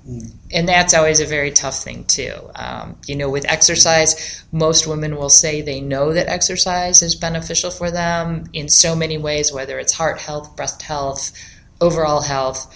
And 0.06 0.68
that's 0.68 0.92
always 0.92 1.20
a 1.20 1.26
very 1.26 1.50
tough 1.50 1.82
thing, 1.82 2.04
too. 2.04 2.34
Um, 2.54 2.98
you 3.06 3.16
know, 3.16 3.30
with 3.30 3.50
exercise, 3.50 4.44
most 4.52 4.86
women 4.86 5.16
will 5.16 5.30
say 5.30 5.62
they 5.62 5.80
know 5.80 6.12
that 6.12 6.28
exercise 6.28 7.00
is 7.00 7.14
beneficial 7.14 7.70
for 7.70 7.90
them 7.90 8.44
in 8.52 8.68
so 8.68 8.94
many 8.94 9.16
ways, 9.16 9.52
whether 9.52 9.78
it's 9.78 9.94
heart 9.94 10.20
health, 10.20 10.56
breast 10.56 10.82
health, 10.82 11.32
overall 11.80 12.20
health, 12.20 12.74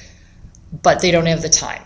but 0.83 1.03
they 1.03 1.11
don't 1.11 1.27
have 1.27 1.43
the 1.43 1.49
time 1.51 1.83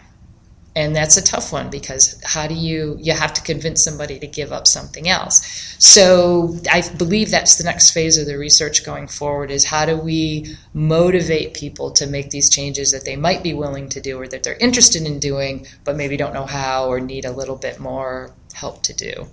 and 0.75 0.97
that's 0.97 1.17
a 1.17 1.23
tough 1.23 1.53
one 1.53 1.69
because 1.69 2.21
how 2.25 2.47
do 2.47 2.55
you 2.55 2.97
you 3.01 3.13
have 3.13 3.33
to 3.35 3.43
convince 3.43 3.85
somebody 3.85 4.19
to 4.19 4.27
give 4.27 4.53
up 4.53 4.67
something 4.67 5.09
else. 5.09 5.77
So 5.79 6.57
i 6.71 6.83
believe 6.97 7.31
that's 7.31 7.57
the 7.57 7.65
next 7.65 7.91
phase 7.91 8.19
of 8.19 8.27
the 8.27 8.39
research 8.39 8.85
going 8.85 9.09
forward 9.09 9.51
is 9.51 9.65
how 9.65 9.85
do 9.87 9.97
we 9.97 10.57
motivate 10.73 11.55
people 11.55 11.91
to 11.93 12.07
make 12.07 12.31
these 12.31 12.49
changes 12.49 12.93
that 12.93 13.05
they 13.05 13.17
might 13.17 13.43
be 13.43 13.53
willing 13.53 13.89
to 13.91 14.01
do 14.01 14.19
or 14.19 14.29
that 14.29 14.43
they're 14.43 14.57
interested 14.59 15.03
in 15.03 15.19
doing 15.19 15.67
but 15.85 15.97
maybe 15.97 16.17
don't 16.17 16.33
know 16.33 16.47
how 16.47 16.87
or 16.87 17.01
need 17.01 17.25
a 17.25 17.33
little 17.33 17.57
bit 17.57 17.79
more 17.79 18.31
help 18.55 18.83
to 18.85 18.95
do. 18.95 19.27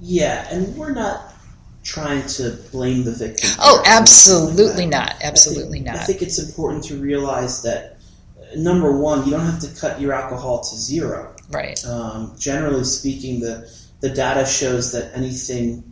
Yeah 0.00 0.46
and 0.50 0.76
we're 0.76 0.94
not 0.94 1.34
trying 1.84 2.24
to 2.26 2.50
blame 2.70 3.04
the 3.04 3.12
victim 3.12 3.50
oh 3.58 3.82
absolutely 3.84 4.86
not. 4.86 5.16
Absolutely 5.22 5.80
I 5.80 5.82
think, 5.82 5.86
not. 5.86 5.96
I 5.96 6.04
think 6.04 6.22
it's 6.22 6.38
important 6.38 6.84
to 6.84 6.96
realize 6.96 7.62
that 7.62 7.98
number 8.56 8.98
one, 8.98 9.24
you 9.24 9.30
don't 9.30 9.46
have 9.46 9.60
to 9.60 9.80
cut 9.80 10.00
your 10.00 10.12
alcohol 10.12 10.60
to 10.60 10.76
zero. 10.76 11.34
Right. 11.50 11.82
Um, 11.84 12.34
generally 12.38 12.84
speaking, 12.84 13.40
the 13.40 13.70
the 14.00 14.10
data 14.10 14.44
shows 14.44 14.92
that 14.92 15.16
anything 15.16 15.84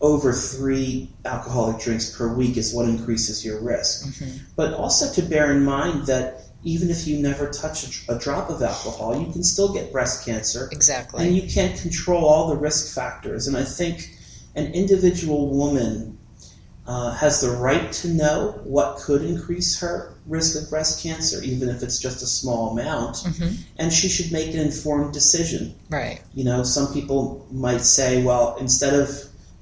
over 0.00 0.32
three 0.32 1.10
alcoholic 1.24 1.80
drinks 1.80 2.16
per 2.16 2.32
week 2.32 2.56
is 2.56 2.72
what 2.72 2.88
increases 2.88 3.44
your 3.44 3.60
risk. 3.60 4.06
Mm-hmm. 4.06 4.44
But 4.54 4.74
also 4.74 5.12
to 5.14 5.28
bear 5.28 5.50
in 5.50 5.64
mind 5.64 6.06
that 6.06 6.42
even 6.62 6.90
if 6.90 7.06
you 7.06 7.18
never 7.18 7.50
touch 7.50 8.06
a, 8.08 8.16
a, 8.16 8.18
drop 8.18 8.50
of 8.50 8.62
alcohol, 8.62 9.18
you 9.18 9.32
can 9.32 9.42
still 9.42 9.72
get 9.72 9.92
breast 9.92 10.24
cancer. 10.24 10.68
Exactly. 10.72 11.26
And 11.26 11.36
you 11.36 11.48
can't 11.48 11.80
control 11.80 12.24
all 12.24 12.48
the 12.48 12.56
risk 12.56 12.94
factors. 12.94 13.46
And 13.46 13.56
I 13.56 13.64
think 13.64 14.10
an 14.54 14.72
individual 14.72 15.50
woman 15.50 16.18
uh, 16.88 17.12
has 17.12 17.42
the 17.42 17.50
right 17.50 17.92
to 17.92 18.08
know 18.08 18.58
what 18.64 18.96
could 18.96 19.22
increase 19.22 19.78
her 19.78 20.14
risk 20.26 20.60
of 20.60 20.70
breast 20.70 21.02
cancer, 21.02 21.42
even 21.42 21.68
if 21.68 21.82
it's 21.82 21.98
just 21.98 22.22
a 22.22 22.26
small 22.26 22.70
amount, 22.70 23.16
mm-hmm. 23.16 23.54
and 23.76 23.92
she 23.92 24.08
should 24.08 24.32
make 24.32 24.54
an 24.54 24.60
informed 24.60 25.12
decision. 25.12 25.74
Right. 25.90 26.22
You 26.32 26.44
know, 26.44 26.62
some 26.62 26.92
people 26.94 27.46
might 27.52 27.82
say, 27.82 28.22
well, 28.22 28.56
instead 28.58 28.94
of 28.94 29.10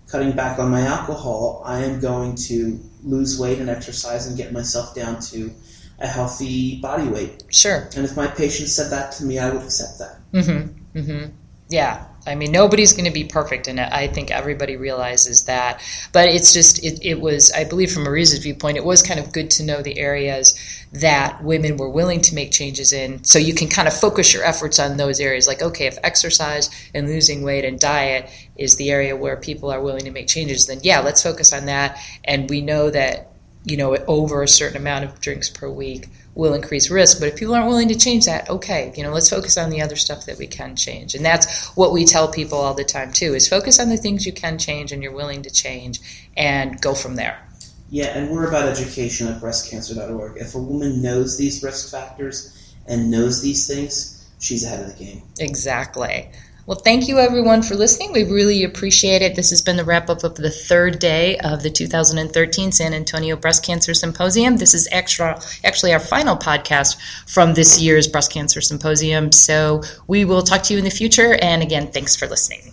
cutting 0.07 0.33
back 0.37 0.61
on 0.61 0.71
my 0.71 0.83
alcohol, 0.83 1.62
I 1.65 1.83
am 1.83 1.99
going 1.99 2.37
to 2.47 2.79
lose 3.03 3.41
weight 3.41 3.59
and 3.59 3.69
exercise 3.69 4.29
and 4.29 4.37
get 4.37 4.53
myself 4.53 4.95
down 4.95 5.21
to 5.33 5.51
a 5.99 6.07
healthy 6.07 6.81
body 6.81 7.09
weight. 7.09 7.43
Sure. 7.51 7.89
And 7.97 8.05
if 8.05 8.17
my 8.17 8.29
patient 8.29 8.69
said 8.69 8.91
that 8.93 9.11
to 9.12 9.25
me, 9.25 9.41
I 9.41 9.51
would 9.51 9.62
accept 9.62 9.99
that. 9.99 10.21
Mm-hmm. 10.33 10.99
Mm-hmm. 10.99 11.33
Yeah. 11.71 12.07
I 12.27 12.35
mean, 12.35 12.53
nobody's 12.53 12.93
going 12.93 13.07
to 13.07 13.11
be 13.11 13.25
perfect 13.25 13.69
and. 13.69 13.87
I 13.97 14.09
think 14.09 14.31
everybody 14.31 14.77
realizes 14.77 15.45
that. 15.45 15.81
But 16.12 16.29
it's 16.29 16.53
just, 16.53 16.85
it, 16.85 16.99
it 17.03 17.21
was, 17.21 17.53
I 17.53 17.65
believe, 17.65 17.93
from 17.93 18.05
Marisa's 18.05 18.39
viewpoint, 18.41 18.77
it 18.77 18.85
was 18.85 19.03
kind 19.03 19.19
of 19.21 19.33
good 19.33 19.51
to 19.53 19.65
know 19.65 19.83
the 19.83 19.99
areas 19.99 20.55
that 20.93 21.43
women 21.43 21.77
were 21.77 21.89
willing 21.89 22.21
to 22.23 22.35
make 22.35 22.53
changes 22.53 22.93
in. 22.93 23.25
So 23.25 23.39
you 23.39 23.55
can 23.55 23.69
kind 23.69 23.89
of 23.89 23.99
focus 23.99 24.33
your 24.33 24.45
efforts 24.45 24.79
on 24.79 24.97
those 24.97 25.21
areas. 25.21 25.47
Like, 25.47 25.62
okay, 25.62 25.87
if 25.87 25.99
exercise 26.03 26.71
and 26.95 27.09
losing 27.09 27.43
weight 27.43 27.65
and 27.65 27.79
diet 27.79 28.31
is 28.57 28.77
the 28.77 28.91
area 28.91 29.17
where 29.17 29.37
people 29.37 29.71
are 29.71 29.81
willing 29.81 30.05
to 30.05 30.11
make 30.11 30.29
changes, 30.29 30.67
then 30.67 30.81
yeah, 30.83 31.01
let's 31.01 31.23
focus 31.23 31.53
on 31.53 31.67
that. 31.67 31.99
And 32.25 32.49
we 32.49 32.61
know 32.61 32.91
that, 32.91 33.33
you 33.65 33.77
know, 33.77 33.97
over 34.07 34.43
a 34.43 34.49
certain 34.49 34.77
amount 34.77 35.05
of 35.05 35.21
drinks 35.21 35.51
per 35.51 35.69
week, 35.69 36.09
will 36.37 36.55
increase 36.55 36.90
risk. 36.90 37.18
But 37.18 37.31
if 37.31 37.37
people 37.37 37.55
aren't 37.55 37.66
willing 37.66 37.88
to 37.88 37.96
change 37.96 38.27
that, 38.27 38.49
okay, 38.49 38.92
you 38.96 39.03
know, 39.03 39.11
let's 39.11 39.31
focus 39.31 39.59
on 39.59 39.70
the 39.70 39.83
other 39.83 39.96
stuff 39.96 40.27
that 40.27 40.38
we 40.38 40.46
can 40.46 40.77
change. 40.77 41.14
And 41.14 41.25
that's 41.25 41.66
what 41.70 41.92
we 41.92 42.05
tell 42.05 42.29
people 42.29 42.59
all 42.59 42.75
the 42.75 42.85
time 42.85 43.12
too: 43.12 43.35
is 43.35 43.49
focus 43.49 43.81
on 43.81 43.88
the 43.88 43.96
things 43.96 44.25
you 44.25 44.33
can 44.33 44.59
change 44.59 44.92
and 44.92 45.03
you're 45.03 45.14
willing 45.14 45.42
to 45.42 45.51
change, 45.51 46.29
and 46.37 46.81
go 46.81 46.94
from 46.94 47.16
there. 47.16 47.42
Yeah, 47.88 48.18
and 48.18 48.31
we're 48.31 48.49
about 48.49 48.68
education 48.68 49.29
at 49.29 49.40
breastcancer.org. 49.40 50.37
If 50.37 50.55
a 50.55 50.59
woman 50.59 51.03
knows 51.03 51.38
these 51.38 51.62
risk 51.62 51.90
factors 51.90 52.75
and 52.87 53.11
knows 53.11 53.42
these 53.42 53.66
things, 53.66 54.29
she's 54.40 54.64
ahead 54.64 54.81
of 54.81 54.96
the 54.96 55.05
game. 55.05 55.22
Exactly. 55.38 56.29
Well, 56.66 56.81
thank 56.81 57.07
you 57.07 57.20
everyone 57.20 57.62
for 57.62 57.76
listening. 57.76 58.12
We 58.12 58.24
really 58.24 58.64
appreciate 58.64 59.22
it. 59.22 59.37
This 59.37 59.50
has 59.50 59.62
been 59.62 59.76
the 59.76 59.85
wrap 59.85 60.11
up 60.11 60.24
of 60.24 60.35
the 60.35 60.50
third 60.50 60.98
day 60.98 61.38
of 61.38 61.62
the 61.62 61.70
2013 61.70 62.72
San 62.72 62.92
Antonio 62.92 63.37
Breast 63.37 63.64
Cancer 63.64 63.94
Symposium. 63.94 64.57
This 64.57 64.74
is 64.74 64.88
extra, 64.90 65.40
actually 65.62 65.92
our 65.92 66.00
final 66.00 66.37
podcast 66.37 66.96
from 67.29 67.55
this 67.55 67.81
year's 67.81 68.09
Breast 68.09 68.33
Cancer 68.33 68.61
Symposium. 68.61 69.31
So 69.31 69.85
we 70.09 70.24
will 70.24 70.42
talk 70.42 70.64
to 70.64 70.72
you 70.72 70.81
in 70.81 70.85
the 70.85 70.90
future. 70.90 71.38
And 71.40 71.62
again, 71.62 71.92
thanks 71.92 72.16
for 72.16 72.26
listening. 72.26 72.72